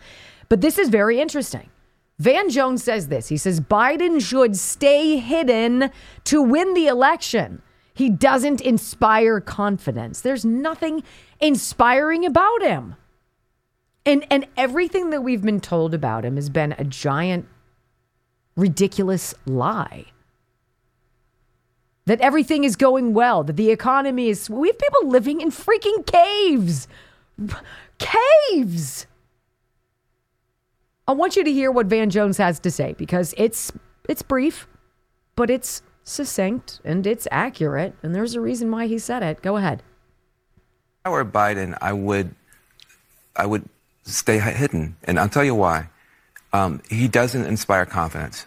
But 0.48 0.62
this 0.62 0.78
is 0.78 0.88
very 0.88 1.20
interesting. 1.20 1.70
Van 2.18 2.50
Jones 2.50 2.82
says 2.82 3.06
this. 3.06 3.28
He 3.28 3.36
says 3.36 3.60
Biden 3.60 4.20
should 4.20 4.56
stay 4.56 5.18
hidden 5.18 5.92
to 6.24 6.42
win 6.42 6.74
the 6.74 6.88
election. 6.88 7.62
He 7.98 8.10
doesn't 8.10 8.60
inspire 8.60 9.40
confidence. 9.40 10.20
There's 10.20 10.44
nothing 10.44 11.02
inspiring 11.40 12.24
about 12.24 12.62
him. 12.62 12.94
And 14.06 14.24
and 14.30 14.46
everything 14.56 15.10
that 15.10 15.24
we've 15.24 15.42
been 15.42 15.60
told 15.60 15.94
about 15.94 16.24
him 16.24 16.36
has 16.36 16.48
been 16.48 16.76
a 16.78 16.84
giant 16.84 17.48
ridiculous 18.56 19.34
lie. 19.46 20.04
That 22.06 22.20
everything 22.20 22.62
is 22.62 22.76
going 22.76 23.14
well, 23.14 23.42
that 23.42 23.56
the 23.56 23.72
economy 23.72 24.28
is 24.28 24.48
we 24.48 24.68
have 24.68 24.78
people 24.78 25.08
living 25.08 25.40
in 25.40 25.50
freaking 25.50 26.06
caves. 26.06 26.86
Caves. 27.98 29.06
I 31.08 31.12
want 31.14 31.34
you 31.34 31.42
to 31.42 31.52
hear 31.52 31.72
what 31.72 31.86
Van 31.86 32.10
Jones 32.10 32.36
has 32.36 32.60
to 32.60 32.70
say 32.70 32.92
because 32.92 33.34
it's 33.36 33.72
it's 34.08 34.22
brief, 34.22 34.68
but 35.34 35.50
it's 35.50 35.82
succinct 36.08 36.80
and 36.84 37.06
it's 37.06 37.28
accurate, 37.30 37.94
and 38.02 38.14
there's 38.14 38.34
a 38.34 38.40
reason 38.40 38.70
why 38.70 38.86
he 38.86 38.98
said 38.98 39.22
it. 39.22 39.42
Go 39.42 39.56
ahead. 39.56 39.82
If 41.00 41.06
I 41.06 41.10
were 41.10 41.24
Biden, 41.24 41.76
I 41.80 41.92
would, 41.92 42.34
I 43.36 43.46
would 43.46 43.68
stay 44.04 44.38
hidden, 44.38 44.96
and 45.04 45.18
I'll 45.18 45.28
tell 45.28 45.44
you 45.44 45.54
why. 45.54 45.88
Um, 46.52 46.82
he 46.88 47.08
doesn't 47.08 47.44
inspire 47.44 47.84
confidence, 47.84 48.46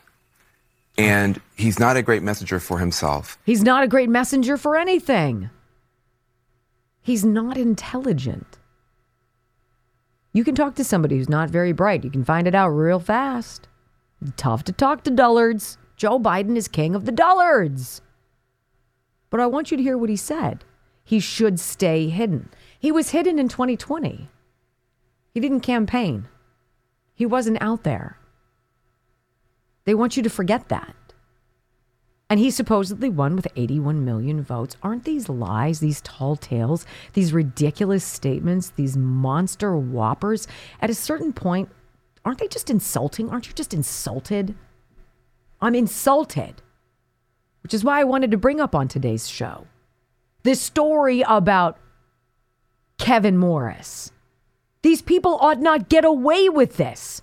and 0.98 1.40
he's 1.56 1.80
not 1.80 1.98
a 1.98 2.02
great 2.02 2.24
messenger 2.24 2.60
for 2.60 2.80
himself. 2.80 3.38
He's 3.46 3.64
not 3.64 3.84
a 3.84 3.88
great 3.88 4.10
messenger 4.10 4.58
for 4.58 4.76
anything. 4.76 5.50
He's 7.02 7.26
not 7.26 7.58
intelligent. 7.58 8.58
You 10.34 10.44
can 10.44 10.56
talk 10.56 10.76
to 10.76 10.84
somebody 10.84 11.18
who's 11.18 11.30
not 11.30 11.50
very 11.50 11.74
bright. 11.74 12.04
You 12.04 12.10
can 12.10 12.24
find 12.24 12.48
it 12.48 12.56
out 12.56 12.70
real 12.70 13.00
fast. 13.00 13.68
Tough 14.38 14.64
to 14.66 14.72
talk 14.72 15.04
to 15.04 15.12
dullards. 15.12 15.78
Joe 16.02 16.18
Biden 16.18 16.58
is 16.58 16.68
king 16.68 16.96
of 16.96 17.06
the 17.06 17.12
dullards. 17.12 18.02
But 19.30 19.40
I 19.40 19.46
want 19.46 19.70
you 19.70 19.78
to 19.78 19.84
hear 19.84 19.96
what 19.96 20.10
he 20.10 20.16
said. 20.16 20.66
He 21.04 21.20
should 21.20 21.60
stay 21.60 22.10
hidden. 22.10 22.50
He 22.80 22.92
was 22.92 23.12
hidden 23.12 23.38
in 23.38 23.48
2020. 23.48 24.28
He 25.32 25.40
didn't 25.40 25.60
campaign, 25.60 26.28
he 27.14 27.28
wasn't 27.28 27.62
out 27.62 27.84
there. 27.84 28.18
They 29.84 29.94
want 29.94 30.18
you 30.18 30.24
to 30.24 30.30
forget 30.32 30.70
that. 30.70 30.96
And 32.32 32.40
he 32.40 32.50
supposedly 32.50 33.10
won 33.10 33.36
with 33.36 33.48
81 33.56 34.04
million 34.04 34.42
votes. 34.42 34.78
Aren't 34.82 35.06
these 35.06 35.30
lies, 35.30 35.82
these 35.82 36.02
tall 36.02 36.36
tales, 36.36 36.84
these 37.14 37.32
ridiculous 37.32 38.04
statements, 38.04 38.72
these 38.72 38.98
monster 38.98 39.78
whoppers? 39.78 40.48
At 40.82 40.90
a 40.90 40.96
certain 40.96 41.32
point, 41.32 41.70
aren't 42.26 42.40
they 42.40 42.48
just 42.48 42.72
insulting? 42.72 43.30
Aren't 43.30 43.48
you 43.48 43.54
just 43.54 43.72
insulted? 43.72 44.56
I'm 45.62 45.76
insulted, 45.76 46.62
which 47.64 47.74
is 47.74 47.84
why 47.84 48.00
I 48.00 48.06
wanted 48.06 48.32
to 48.32 48.38
bring 48.38 48.60
up 48.60 48.74
on 48.74 48.88
today's 48.88 49.28
show 49.28 49.68
this 50.44 50.62
story 50.62 51.22
about 51.22 51.78
Kevin 52.98 53.38
Morris. 53.38 54.12
These 54.82 55.02
people 55.02 55.38
ought 55.40 55.60
not 55.60 55.90
get 55.90 56.06
away 56.06 56.50
with 56.50 56.78
this. 56.78 57.22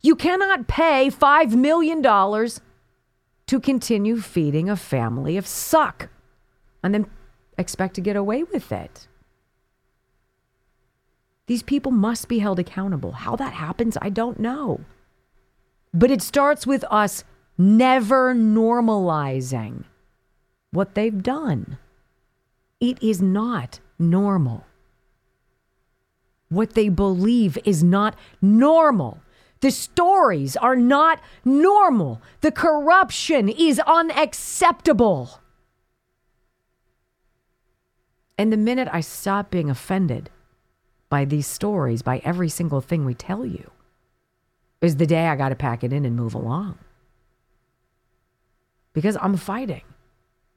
You 0.00 0.16
cannot 0.16 0.66
pay 0.66 1.10
$5 1.10 1.54
million 1.54 2.02
to 2.02 3.60
continue 3.60 4.20
feeding 4.20 4.68
a 4.68 4.76
family 4.76 5.36
of 5.36 5.46
suck 5.46 6.08
and 6.82 6.92
then 6.92 7.06
expect 7.56 7.94
to 7.94 8.00
get 8.00 8.16
away 8.16 8.42
with 8.42 8.72
it. 8.72 9.06
These 11.46 11.62
people 11.62 11.92
must 11.92 12.26
be 12.28 12.38
held 12.38 12.58
accountable. 12.58 13.12
How 13.12 13.36
that 13.36 13.52
happens, 13.52 13.96
I 14.00 14.08
don't 14.08 14.40
know. 14.40 14.80
But 15.92 16.10
it 16.10 16.22
starts 16.22 16.66
with 16.66 16.84
us 16.90 17.22
never 17.56 18.34
normalizing 18.34 19.84
what 20.70 20.94
they've 20.94 21.22
done. 21.22 21.78
It 22.80 23.02
is 23.02 23.22
not 23.22 23.80
normal. 23.98 24.64
What 26.48 26.74
they 26.74 26.88
believe 26.88 27.58
is 27.64 27.82
not 27.82 28.16
normal. 28.42 29.18
The 29.60 29.70
stories 29.70 30.56
are 30.56 30.76
not 30.76 31.20
normal. 31.44 32.20
The 32.42 32.52
corruption 32.52 33.48
is 33.48 33.80
unacceptable. 33.80 35.40
And 38.36 38.52
the 38.52 38.56
minute 38.56 38.88
I 38.92 39.00
stop 39.00 39.50
being 39.50 39.70
offended 39.70 40.28
by 41.08 41.24
these 41.24 41.46
stories, 41.46 42.02
by 42.02 42.20
every 42.24 42.48
single 42.48 42.80
thing 42.80 43.04
we 43.04 43.14
tell 43.14 43.46
you, 43.46 43.70
is 44.80 44.96
the 44.96 45.06
day 45.06 45.28
I 45.28 45.36
got 45.36 45.50
to 45.50 45.54
pack 45.54 45.84
it 45.84 45.92
in 45.92 46.04
and 46.04 46.16
move 46.16 46.34
along. 46.34 46.78
Because 48.94 49.18
I'm 49.20 49.36
fighting. 49.36 49.82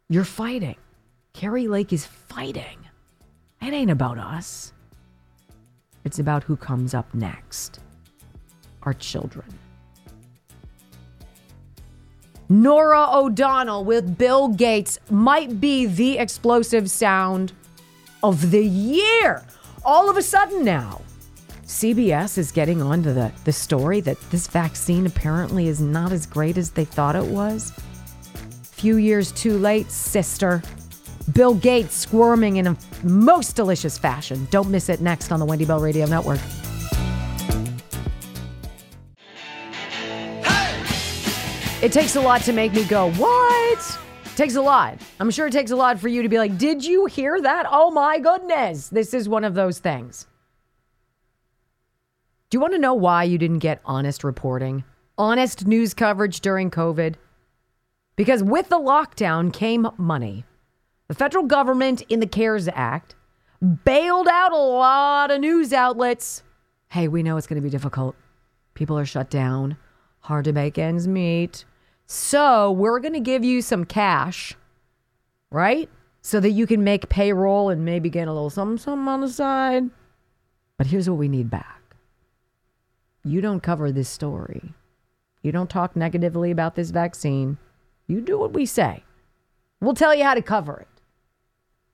You're 0.07 0.23
fighting. 0.23 0.77
Kari 1.33 1.67
Lake 1.67 1.91
is 1.91 2.05
fighting. 2.05 2.77
It 3.61 3.73
ain't 3.73 3.91
about 3.91 4.17
us. 4.17 4.71
It's 6.05 6.19
about 6.19 6.43
who 6.43 6.55
comes 6.55 6.93
up 6.93 7.13
next 7.13 7.81
our 8.83 8.93
children. 8.93 9.45
Norah 12.47 13.09
O'Donnell 13.11 13.83
with 13.83 14.17
Bill 14.17 14.47
Gates 14.47 14.99
might 15.09 15.59
be 15.59 15.85
the 15.85 16.17
explosive 16.17 16.89
sound 16.89 17.51
of 18.23 18.51
the 18.51 18.63
year. 18.63 19.43
All 19.83 20.09
of 20.09 20.15
a 20.15 20.21
sudden 20.21 20.63
now, 20.63 21.01
CBS 21.65 22.37
is 22.37 22.53
getting 22.53 22.81
onto 22.81 23.13
the, 23.13 23.33
the 23.43 23.51
story 23.51 23.99
that 23.99 24.17
this 24.31 24.47
vaccine 24.47 25.05
apparently 25.05 25.67
is 25.67 25.81
not 25.81 26.13
as 26.13 26.25
great 26.25 26.57
as 26.57 26.71
they 26.71 26.85
thought 26.85 27.17
it 27.17 27.25
was. 27.25 27.73
Few 28.77 28.97
years 28.97 29.31
too 29.31 29.57
late, 29.57 29.89
sister. 29.89 30.61
Bill 31.33 31.55
Gates 31.55 31.95
squirming 31.95 32.57
in 32.57 32.67
a 32.67 32.77
most 33.03 33.55
delicious 33.55 33.97
fashion. 33.97 34.47
Don't 34.51 34.69
miss 34.69 34.87
it 34.87 35.01
next 35.01 35.31
on 35.31 35.39
the 35.39 35.45
Wendy 35.45 35.65
Bell 35.65 35.79
Radio 35.79 36.05
Network. 36.05 36.39
It 41.81 41.91
takes 41.91 42.15
a 42.15 42.21
lot 42.21 42.41
to 42.41 42.53
make 42.53 42.71
me 42.71 42.83
go, 42.83 43.11
what? 43.13 43.99
Takes 44.35 44.57
a 44.57 44.61
lot. 44.61 44.99
I'm 45.19 45.31
sure 45.31 45.47
it 45.47 45.53
takes 45.53 45.71
a 45.71 45.75
lot 45.75 45.99
for 45.99 46.07
you 46.07 46.21
to 46.21 46.29
be 46.29 46.37
like, 46.37 46.59
did 46.59 46.85
you 46.85 47.07
hear 47.07 47.41
that? 47.41 47.65
Oh 47.67 47.89
my 47.89 48.19
goodness. 48.19 48.89
This 48.89 49.11
is 49.11 49.27
one 49.27 49.43
of 49.43 49.55
those 49.55 49.79
things. 49.79 50.27
Do 52.51 52.57
you 52.57 52.59
want 52.59 52.73
to 52.73 52.79
know 52.79 52.93
why 52.93 53.23
you 53.23 53.39
didn't 53.39 53.59
get 53.59 53.81
honest 53.85 54.23
reporting, 54.23 54.83
honest 55.17 55.65
news 55.65 55.95
coverage 55.95 56.41
during 56.41 56.69
COVID? 56.69 57.15
Because 58.17 58.43
with 58.43 58.67
the 58.67 58.79
lockdown 58.79 59.53
came 59.53 59.87
money. 59.95 60.43
The 61.07 61.13
federal 61.13 61.45
government, 61.45 62.01
in 62.09 62.19
the 62.19 62.27
CARES 62.27 62.67
Act, 62.73 63.15
bailed 63.85 64.27
out 64.27 64.51
a 64.51 64.57
lot 64.57 65.31
of 65.31 65.39
news 65.39 65.71
outlets. 65.71 66.43
Hey, 66.89 67.07
we 67.07 67.23
know 67.23 67.37
it's 67.37 67.47
going 67.47 67.61
to 67.61 67.65
be 67.65 67.69
difficult. 67.69 68.15
People 68.73 68.97
are 68.97 69.05
shut 69.05 69.29
down, 69.29 69.77
hard 70.19 70.45
to 70.45 70.51
make 70.51 70.77
ends 70.77 71.07
meet. 71.07 71.63
So, 72.07 72.71
we're 72.71 72.99
going 72.99 73.13
to 73.13 73.19
give 73.19 73.43
you 73.43 73.61
some 73.61 73.85
cash, 73.85 74.55
right? 75.51 75.89
So 76.21 76.39
that 76.39 76.51
you 76.51 76.65
can 76.65 76.83
make 76.83 77.09
payroll 77.09 77.69
and 77.69 77.85
maybe 77.85 78.09
get 78.09 78.27
a 78.27 78.33
little 78.33 78.49
something, 78.49 78.77
something 78.77 79.07
on 79.07 79.21
the 79.21 79.29
side. 79.29 79.89
But 80.77 80.87
here's 80.87 81.09
what 81.09 81.19
we 81.19 81.27
need 81.27 81.49
back 81.49 81.95
you 83.23 83.41
don't 83.41 83.61
cover 83.61 83.91
this 83.91 84.09
story, 84.09 84.73
you 85.43 85.51
don't 85.51 85.69
talk 85.69 85.95
negatively 85.95 86.49
about 86.49 86.75
this 86.75 86.89
vaccine. 86.89 87.59
You 88.07 88.21
do 88.21 88.37
what 88.39 88.53
we 88.53 88.65
say. 88.65 89.03
We'll 89.81 89.93
tell 89.93 90.15
you 90.15 90.23
how 90.23 90.33
to 90.33 90.41
cover 90.41 90.79
it. 90.79 90.87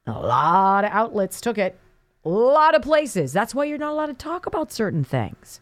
A 0.05 0.11
lot 0.11 0.85
of 0.85 0.91
outlets 0.91 1.41
took 1.41 1.57
it, 1.57 1.79
a 2.25 2.29
lot 2.29 2.75
of 2.75 2.81
places. 2.81 3.33
That's 3.33 3.55
why 3.55 3.65
you're 3.65 3.77
not 3.77 3.93
allowed 3.93 4.07
to 4.07 4.13
talk 4.13 4.45
about 4.45 4.71
certain 4.71 5.03
things. 5.03 5.59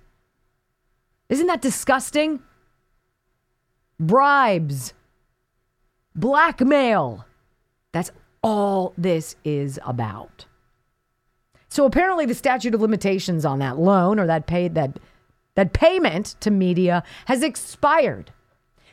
Isn't 1.29 1.47
that 1.47 1.61
disgusting? 1.61 2.41
Bribes, 3.99 4.93
blackmail. 6.15 7.25
That's 7.91 8.11
all 8.43 8.93
this 8.97 9.35
is 9.43 9.79
about. 9.85 10.45
So 11.69 11.85
apparently 11.85 12.25
the 12.25 12.33
statute 12.33 12.75
of 12.75 12.81
limitations 12.81 13.45
on 13.45 13.59
that 13.59 13.79
loan 13.79 14.19
or 14.19 14.27
that 14.27 14.47
paid 14.47 14.75
that 14.75 14.99
that 15.55 15.73
payment 15.73 16.35
to 16.39 16.51
media 16.51 17.03
has 17.25 17.43
expired. 17.43 18.31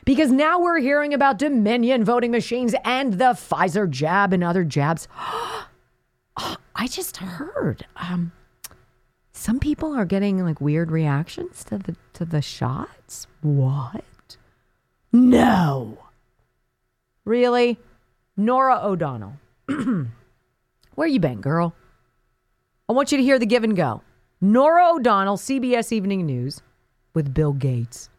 Because 0.05 0.31
now 0.31 0.59
we're 0.59 0.79
hearing 0.79 1.13
about 1.13 1.37
Dominion 1.37 2.03
voting 2.03 2.31
machines 2.31 2.73
and 2.83 3.13
the 3.13 3.33
Pfizer 3.33 3.89
jab 3.89 4.33
and 4.33 4.43
other 4.43 4.63
jabs. 4.63 5.07
I 6.75 6.87
just 6.87 7.17
heard 7.17 7.85
um, 7.97 8.31
some 9.33 9.59
people 9.59 9.93
are 9.93 10.05
getting 10.05 10.43
like 10.43 10.61
weird 10.61 10.91
reactions 10.91 11.63
to 11.65 11.77
the 11.77 11.95
to 12.13 12.25
the 12.25 12.41
shots. 12.41 13.27
What? 13.41 14.37
No. 15.11 15.97
Really? 17.25 17.77
Norah 18.37 18.79
O'Donnell. 18.81 19.33
Where 20.95 21.07
you 21.07 21.19
been, 21.19 21.41
girl? 21.41 21.73
I 22.87 22.93
want 22.93 23.11
you 23.11 23.17
to 23.17 23.23
hear 23.23 23.37
the 23.37 23.45
give 23.45 23.63
and 23.63 23.75
go. 23.75 24.01
Norah 24.41 24.95
O'Donnell, 24.95 25.37
CBS 25.37 25.91
Evening 25.91 26.25
News, 26.25 26.61
with 27.13 27.33
Bill 27.33 27.53
Gates. 27.53 28.09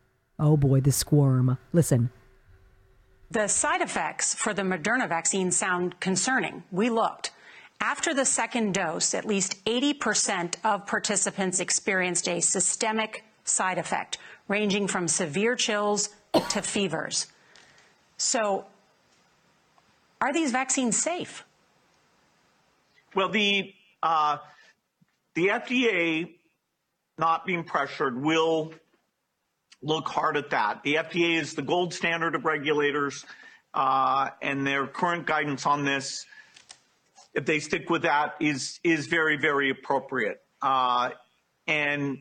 Oh 0.41 0.57
boy, 0.57 0.81
the 0.81 0.91
squirm. 0.91 1.59
Listen. 1.75 2.09
The 3.31 3.47
side 3.47 3.83
effects 3.83 4.35
for 4.35 4.55
the 4.55 4.63
Moderna 4.63 5.07
vaccine 5.07 5.51
sound 5.51 6.01
concerning. 6.01 6.65
We 6.73 6.89
looked. 6.89 7.31
After 7.79 8.15
the 8.15 8.25
second 8.25 8.73
dose, 8.73 9.15
at 9.15 9.27
least 9.27 9.63
80% 9.67 10.55
of 10.65 10.87
participants 10.87 11.61
experienced 11.61 12.27
a 12.27 12.41
systemic 12.41 13.23
side 13.45 13.77
effect, 13.77 14.17
ranging 14.49 14.87
from 14.87 15.09
severe 15.09 15.57
chills 15.57 16.09
to 16.49 16.63
fevers. 16.63 17.27
So, 18.17 18.65
are 20.23 20.33
these 20.33 20.53
vaccines 20.53 20.97
safe? 21.01 21.45
Well, 23.15 23.29
the 23.29 23.75
uh, 24.03 24.39
the 25.35 25.49
FDA, 25.49 26.31
not 27.19 27.47
being 27.47 27.65
pressured, 27.65 28.21
will 28.21 28.73
look 29.83 30.09
hard 30.09 30.37
at 30.37 30.51
that. 30.51 30.83
The 30.83 30.97
FDA 30.97 31.39
is 31.39 31.55
the 31.55 31.63
gold 31.63 31.95
standard 31.95 32.35
of 32.35 32.45
regulators, 32.45 33.25
uh, 33.75 34.31
and 34.43 34.67
their 34.67 34.87
current 34.87 35.27
guidance 35.27 35.67
on 35.67 35.85
this, 35.85 36.27
if 37.35 37.47
they 37.47 37.61
stick 37.61 37.89
with 37.91 38.03
that, 38.03 38.35
is 38.41 38.81
is 38.85 39.07
very 39.07 39.37
very 39.37 39.71
appropriate. 39.71 40.41
Uh, 40.63 41.11
and 41.67 42.19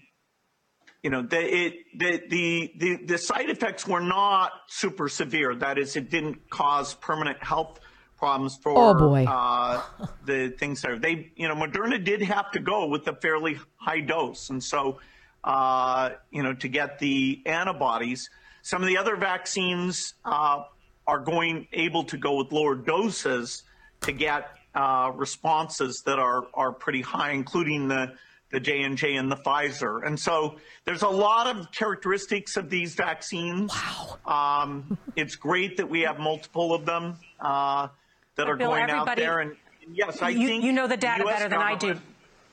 you 1.03 1.09
know, 1.09 1.21
the, 1.21 1.39
it, 1.39 1.73
the, 1.97 2.21
the, 2.29 2.73
the, 2.77 2.95
the 3.05 3.17
side 3.17 3.49
effects 3.49 3.87
were 3.87 4.01
not 4.01 4.51
super 4.67 5.07
severe. 5.07 5.55
That 5.55 5.77
is, 5.77 5.95
it 5.95 6.09
didn't 6.09 6.49
cause 6.49 6.93
permanent 6.95 7.41
health 7.41 7.79
problems 8.17 8.57
for 8.57 8.73
oh 8.75 8.93
boy. 8.93 9.25
Uh, 9.25 9.81
the 10.25 10.49
things 10.49 10.81
there. 10.81 10.99
They, 10.99 11.31
you 11.37 11.47
know, 11.47 11.55
Moderna 11.55 12.03
did 12.03 12.21
have 12.23 12.51
to 12.51 12.59
go 12.59 12.87
with 12.87 13.07
a 13.07 13.15
fairly 13.15 13.57
high 13.77 14.01
dose. 14.01 14.49
And 14.49 14.61
so, 14.61 14.99
uh, 15.43 16.11
you 16.31 16.43
know, 16.43 16.53
to 16.53 16.67
get 16.67 16.99
the 16.99 17.41
antibodies. 17.45 18.29
Some 18.61 18.81
of 18.81 18.87
the 18.87 18.97
other 18.97 19.15
vaccines 19.15 20.13
uh, 20.25 20.63
are 21.07 21.19
going 21.19 21.67
able 21.73 22.03
to 22.05 22.17
go 22.17 22.35
with 22.35 22.51
lower 22.51 22.75
doses 22.75 23.63
to 24.01 24.11
get 24.11 24.49
uh, 24.75 25.11
responses 25.15 26.01
that 26.05 26.19
are 26.19 26.47
are 26.53 26.71
pretty 26.71 27.01
high, 27.01 27.31
including 27.31 27.87
the 27.87 28.13
the 28.51 28.59
J 28.59 28.81
and 28.81 28.97
J 28.97 29.15
and 29.15 29.31
the 29.31 29.35
Pfizer. 29.35 30.05
And 30.05 30.19
so 30.19 30.55
there's 30.85 31.03
a 31.03 31.09
lot 31.09 31.47
of 31.47 31.71
characteristics 31.71 32.57
of 32.57 32.69
these 32.69 32.95
vaccines. 32.95 33.71
Wow. 33.73 34.63
Um, 34.63 34.97
it's 35.15 35.35
great 35.35 35.77
that 35.77 35.89
we 35.89 36.01
have 36.01 36.19
multiple 36.19 36.73
of 36.73 36.85
them 36.85 37.17
uh, 37.39 37.87
that 37.87 37.91
but 38.35 38.49
are 38.49 38.57
Bill, 38.57 38.71
going 38.71 38.89
out 38.89 39.15
there. 39.15 39.39
And 39.39 39.55
yes, 39.91 40.21
I 40.21 40.29
you, 40.29 40.47
think 40.47 40.63
you 40.63 40.71
know 40.71 40.87
the 40.87 40.97
data 40.97 41.23
US 41.25 41.33
better 41.33 41.49
than 41.49 41.59
I 41.59 41.75
do. 41.75 41.99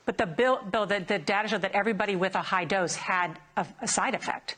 Government- 0.07 0.17
But 0.17 0.17
the 0.17 0.25
bill, 0.25 0.59
Bill, 0.71 0.85
the, 0.85 0.99
the 1.05 1.19
data 1.19 1.47
showed 1.49 1.61
that 1.61 1.73
everybody 1.73 2.15
with 2.15 2.35
a 2.35 2.41
high 2.41 2.65
dose 2.65 2.95
had 2.95 3.39
a, 3.57 3.65
a 3.81 3.87
side 3.87 4.15
effect. 4.15 4.55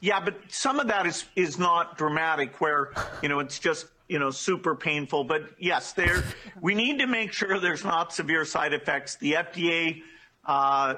Yeah, 0.00 0.20
but 0.20 0.34
some 0.48 0.80
of 0.80 0.88
that 0.88 1.06
is 1.06 1.26
is 1.36 1.58
not 1.58 1.98
dramatic, 1.98 2.60
where 2.60 2.90
you 3.22 3.28
know 3.28 3.38
it's 3.40 3.58
just 3.58 3.86
you 4.08 4.18
know 4.18 4.30
super 4.30 4.74
painful. 4.74 5.24
But 5.24 5.50
yes, 5.58 5.92
there 5.92 6.24
we 6.60 6.74
need 6.74 6.98
to 7.00 7.06
make 7.06 7.32
sure 7.32 7.60
there's 7.60 7.84
not 7.84 8.12
severe 8.12 8.46
side 8.46 8.72
effects. 8.72 9.16
The 9.16 9.32
FDA, 9.34 10.02
uh, 10.46 10.94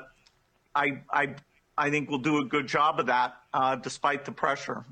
I 0.74 1.00
I 1.10 1.34
I 1.76 1.90
think 1.90 2.10
will 2.10 2.18
do 2.18 2.40
a 2.42 2.44
good 2.44 2.68
job 2.68 3.00
of 3.00 3.06
that, 3.06 3.34
uh, 3.52 3.74
despite 3.74 4.24
the 4.24 4.30
pressure. 4.32 4.84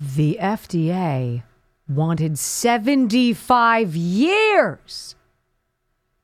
The 0.00 0.38
FDA 0.40 1.44
wanted 1.88 2.36
75 2.38 3.94
years 3.94 5.14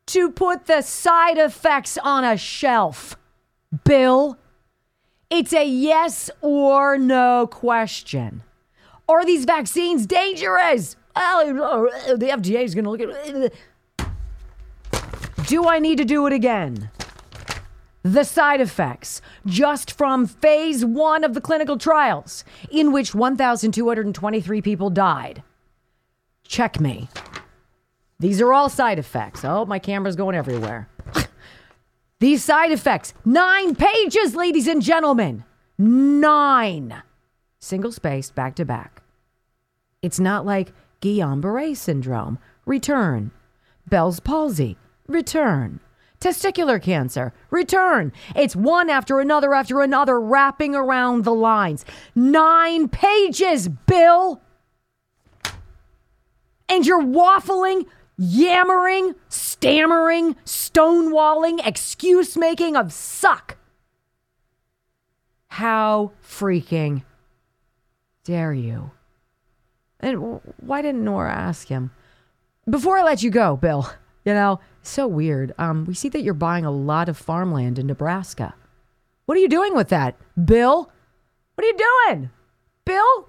to 0.06 0.30
put 0.30 0.66
the 0.66 0.82
side 0.82 1.38
effects 1.38 1.98
on 1.98 2.24
a 2.24 2.36
shelf. 2.36 3.16
Bill, 3.84 4.38
it's 5.30 5.52
a 5.52 5.66
yes 5.66 6.30
or 6.40 6.96
no 6.96 7.46
question. 7.46 8.42
Are 9.08 9.24
these 9.24 9.44
vaccines 9.44 10.06
dangerous? 10.06 10.96
Well, 11.14 11.88
the 12.16 12.28
FDA 12.28 12.62
is 12.62 12.74
going 12.74 12.84
to 12.84 12.90
look 12.90 13.00
at 13.00 13.52
Do 15.46 15.68
I 15.68 15.78
need 15.78 15.98
to 15.98 16.04
do 16.04 16.26
it 16.26 16.32
again? 16.32 16.90
The 18.02 18.24
side 18.24 18.60
effects 18.60 19.20
just 19.46 19.90
from 19.90 20.26
phase 20.26 20.84
one 20.84 21.24
of 21.24 21.34
the 21.34 21.40
clinical 21.40 21.76
trials, 21.76 22.44
in 22.70 22.92
which 22.92 23.14
1,223 23.14 24.62
people 24.62 24.90
died. 24.90 25.42
Check 26.46 26.78
me. 26.78 27.08
These 28.18 28.40
are 28.40 28.52
all 28.52 28.68
side 28.68 28.98
effects. 28.98 29.44
Oh, 29.44 29.66
my 29.66 29.78
camera's 29.78 30.16
going 30.16 30.36
everywhere. 30.36 30.88
These 32.20 32.42
side 32.42 32.72
effects, 32.72 33.12
nine 33.24 33.74
pages, 33.74 34.34
ladies 34.34 34.66
and 34.66 34.80
gentlemen. 34.80 35.44
Nine. 35.78 37.02
Single 37.58 37.92
spaced 37.92 38.34
back 38.34 38.54
to 38.56 38.64
back. 38.64 39.02
It's 40.00 40.18
not 40.20 40.46
like 40.46 40.72
Guillain 41.00 41.40
Barre 41.40 41.74
syndrome, 41.74 42.38
return. 42.64 43.32
Bell's 43.88 44.20
palsy, 44.20 44.76
return. 45.06 45.80
Testicular 46.20 46.80
cancer, 46.80 47.34
return. 47.50 48.12
It's 48.34 48.56
one 48.56 48.88
after 48.88 49.20
another 49.20 49.52
after 49.52 49.82
another 49.82 50.18
wrapping 50.18 50.74
around 50.74 51.24
the 51.24 51.34
lines. 51.34 51.84
Nine 52.14 52.88
pages, 52.88 53.68
Bill. 53.68 54.40
And 56.68 56.86
you're 56.86 57.02
waffling, 57.02 57.84
yammering, 58.18 59.14
stammering, 59.28 60.34
stonewalling, 60.44 61.66
excuse 61.66 62.36
making 62.36 62.76
of 62.76 62.92
suck. 62.92 63.56
How 65.48 66.12
freaking 66.22 67.02
dare 68.24 68.52
you? 68.52 68.90
And 70.00 70.40
why 70.60 70.82
didn't 70.82 71.04
Norah 71.04 71.32
ask 71.32 71.68
him? 71.68 71.90
Before 72.68 72.98
I 72.98 73.02
let 73.02 73.22
you 73.22 73.30
go, 73.30 73.56
Bill, 73.56 73.88
you 74.24 74.34
know, 74.34 74.60
so 74.82 75.06
weird. 75.06 75.54
Um, 75.56 75.84
we 75.86 75.94
see 75.94 76.08
that 76.10 76.22
you're 76.22 76.34
buying 76.34 76.64
a 76.64 76.70
lot 76.70 77.08
of 77.08 77.16
farmland 77.16 77.78
in 77.78 77.86
Nebraska. 77.86 78.54
What 79.24 79.38
are 79.38 79.40
you 79.40 79.48
doing 79.48 79.74
with 79.74 79.88
that, 79.88 80.16
Bill? 80.44 80.90
What 81.54 81.64
are 81.64 81.68
you 81.68 81.78
doing, 82.08 82.30
Bill? 82.84 83.28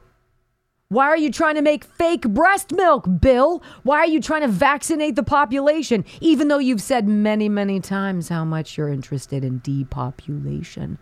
Why 0.89 1.07
are 1.07 1.17
you 1.17 1.31
trying 1.31 1.55
to 1.55 1.61
make 1.61 1.83
fake 1.83 2.21
breast 2.21 2.71
milk, 2.71 3.05
Bill? 3.19 3.61
Why 3.83 3.97
are 3.99 4.07
you 4.07 4.21
trying 4.21 4.43
to 4.43 4.47
vaccinate 4.47 5.17
the 5.17 5.23
population, 5.23 6.05
even 6.21 6.47
though 6.47 6.59
you've 6.59 6.81
said 6.81 7.05
many, 7.07 7.49
many 7.49 7.81
times 7.81 8.29
how 8.29 8.45
much 8.45 8.77
you're 8.77 8.87
interested 8.87 9.43
in 9.43 9.59
depopulation, 9.59 10.97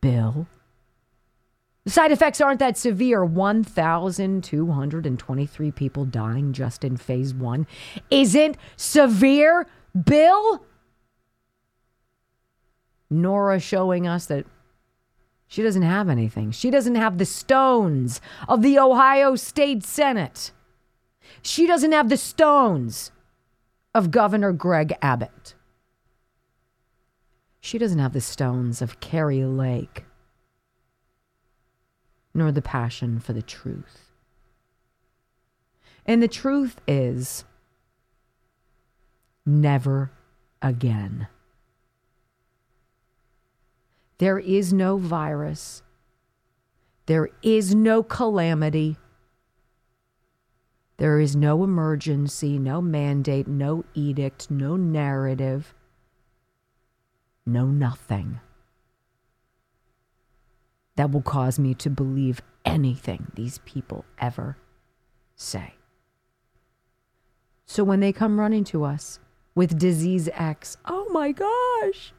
Bill? 0.00 0.46
The 1.84 1.90
side 1.90 2.12
effects 2.12 2.40
aren't 2.40 2.60
that 2.60 2.78
severe 2.78 3.22
1,223 3.24 5.70
people 5.70 6.04
dying 6.06 6.52
just 6.52 6.82
in 6.82 6.96
phase 6.96 7.34
one 7.34 7.66
isn't 8.10 8.56
severe, 8.76 9.66
Bill? 10.04 10.64
Norah 13.08 13.60
showing 13.60 14.08
us 14.08 14.26
that 14.26 14.46
she 15.48 15.62
doesn't 15.62 15.82
have 15.82 16.08
anything. 16.08 16.50
She 16.50 16.70
doesn't 16.70 16.96
have 16.96 17.18
the 17.18 17.24
stones 17.24 18.20
of 18.48 18.62
the 18.62 18.78
Ohio 18.78 19.36
State 19.36 19.84
Senate. 19.84 20.50
She 21.42 21.66
doesn't 21.66 21.92
have 21.92 22.08
the 22.08 22.16
stones 22.16 23.12
of 23.94 24.10
Governor 24.10 24.52
Greg 24.52 24.94
Abbott. 25.00 25.54
She 27.60 27.78
doesn't 27.78 27.98
have 27.98 28.12
the 28.12 28.20
stones 28.20 28.82
of 28.82 29.00
Kari 29.00 29.44
Lake, 29.44 30.04
nor 32.34 32.52
the 32.52 32.62
passion 32.62 33.18
for 33.18 33.32
the 33.32 33.42
truth. 33.42 34.12
And 36.04 36.22
the 36.22 36.28
truth 36.28 36.80
is 36.86 37.44
never 39.44 40.10
again. 40.62 41.28
There 44.18 44.38
is 44.38 44.72
no 44.72 44.96
virus. 44.96 45.82
There 47.06 47.28
is 47.42 47.74
no 47.74 48.02
calamity. 48.02 48.96
There 50.96 51.20
is 51.20 51.36
no 51.36 51.62
emergency, 51.62 52.58
no 52.58 52.80
mandate, 52.80 53.46
no 53.46 53.84
edict, 53.94 54.50
no 54.50 54.76
narrative, 54.76 55.74
no 57.44 57.66
nothing 57.66 58.40
that 60.96 61.10
will 61.10 61.22
cause 61.22 61.58
me 61.58 61.74
to 61.74 61.90
believe 61.90 62.40
anything 62.64 63.30
these 63.34 63.58
people 63.66 64.04
ever 64.18 64.56
say. 65.34 65.74
So 67.66 67.84
when 67.84 68.00
they 68.00 68.12
come 68.12 68.40
running 68.40 68.64
to 68.64 68.84
us 68.84 69.18
with 69.54 69.78
disease 69.78 70.28
X, 70.32 70.78
oh 70.86 71.06
my 71.10 71.32
gosh, 71.32 72.12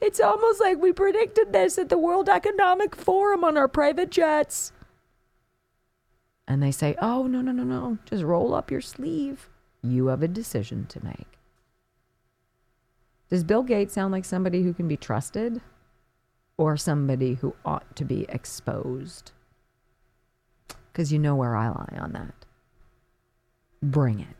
it's 0.00 0.20
almost 0.20 0.60
like 0.60 0.78
we 0.78 0.92
predicted 0.92 1.52
this 1.52 1.78
at 1.78 1.88
the 1.88 1.98
World 1.98 2.28
Economic 2.28 2.94
Forum 2.96 3.44
on 3.44 3.56
our 3.56 3.68
private 3.68 4.10
jets. 4.10 4.72
And 6.46 6.62
they 6.62 6.72
say, 6.72 6.96
oh, 7.00 7.26
no, 7.26 7.40
no, 7.40 7.52
no, 7.52 7.62
no. 7.62 7.98
Just 8.06 8.24
roll 8.24 8.54
up 8.54 8.70
your 8.70 8.80
sleeve. 8.80 9.48
You 9.82 10.08
have 10.08 10.22
a 10.22 10.28
decision 10.28 10.86
to 10.86 11.04
make. 11.04 11.38
Does 13.28 13.44
Bill 13.44 13.62
Gates 13.62 13.94
sound 13.94 14.12
like 14.12 14.24
somebody 14.24 14.62
who 14.62 14.74
can 14.74 14.88
be 14.88 14.96
trusted 14.96 15.60
or 16.56 16.76
somebody 16.76 17.34
who 17.34 17.54
ought 17.64 17.94
to 17.94 18.04
be 18.04 18.26
exposed? 18.28 19.30
Because 20.92 21.12
you 21.12 21.18
know 21.20 21.36
where 21.36 21.54
I 21.54 21.68
lie 21.68 21.98
on 22.00 22.12
that. 22.12 22.34
Bring 23.80 24.18
it. 24.18 24.39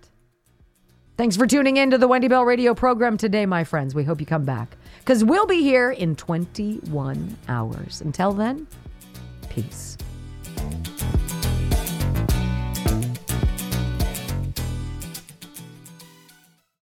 Thanks 1.20 1.36
for 1.36 1.46
tuning 1.46 1.76
in 1.76 1.90
to 1.90 1.98
the 1.98 2.08
Wendy 2.08 2.28
Bell 2.28 2.46
radio 2.46 2.72
program 2.72 3.18
today, 3.18 3.44
my 3.44 3.62
friends. 3.62 3.94
We 3.94 4.04
hope 4.04 4.20
you 4.20 4.26
come 4.26 4.46
back 4.46 4.78
because 5.00 5.22
we'll 5.22 5.44
be 5.44 5.60
here 5.60 5.90
in 5.90 6.16
21 6.16 7.36
hours. 7.46 8.00
Until 8.00 8.32
then, 8.32 8.66
peace. 9.50 9.98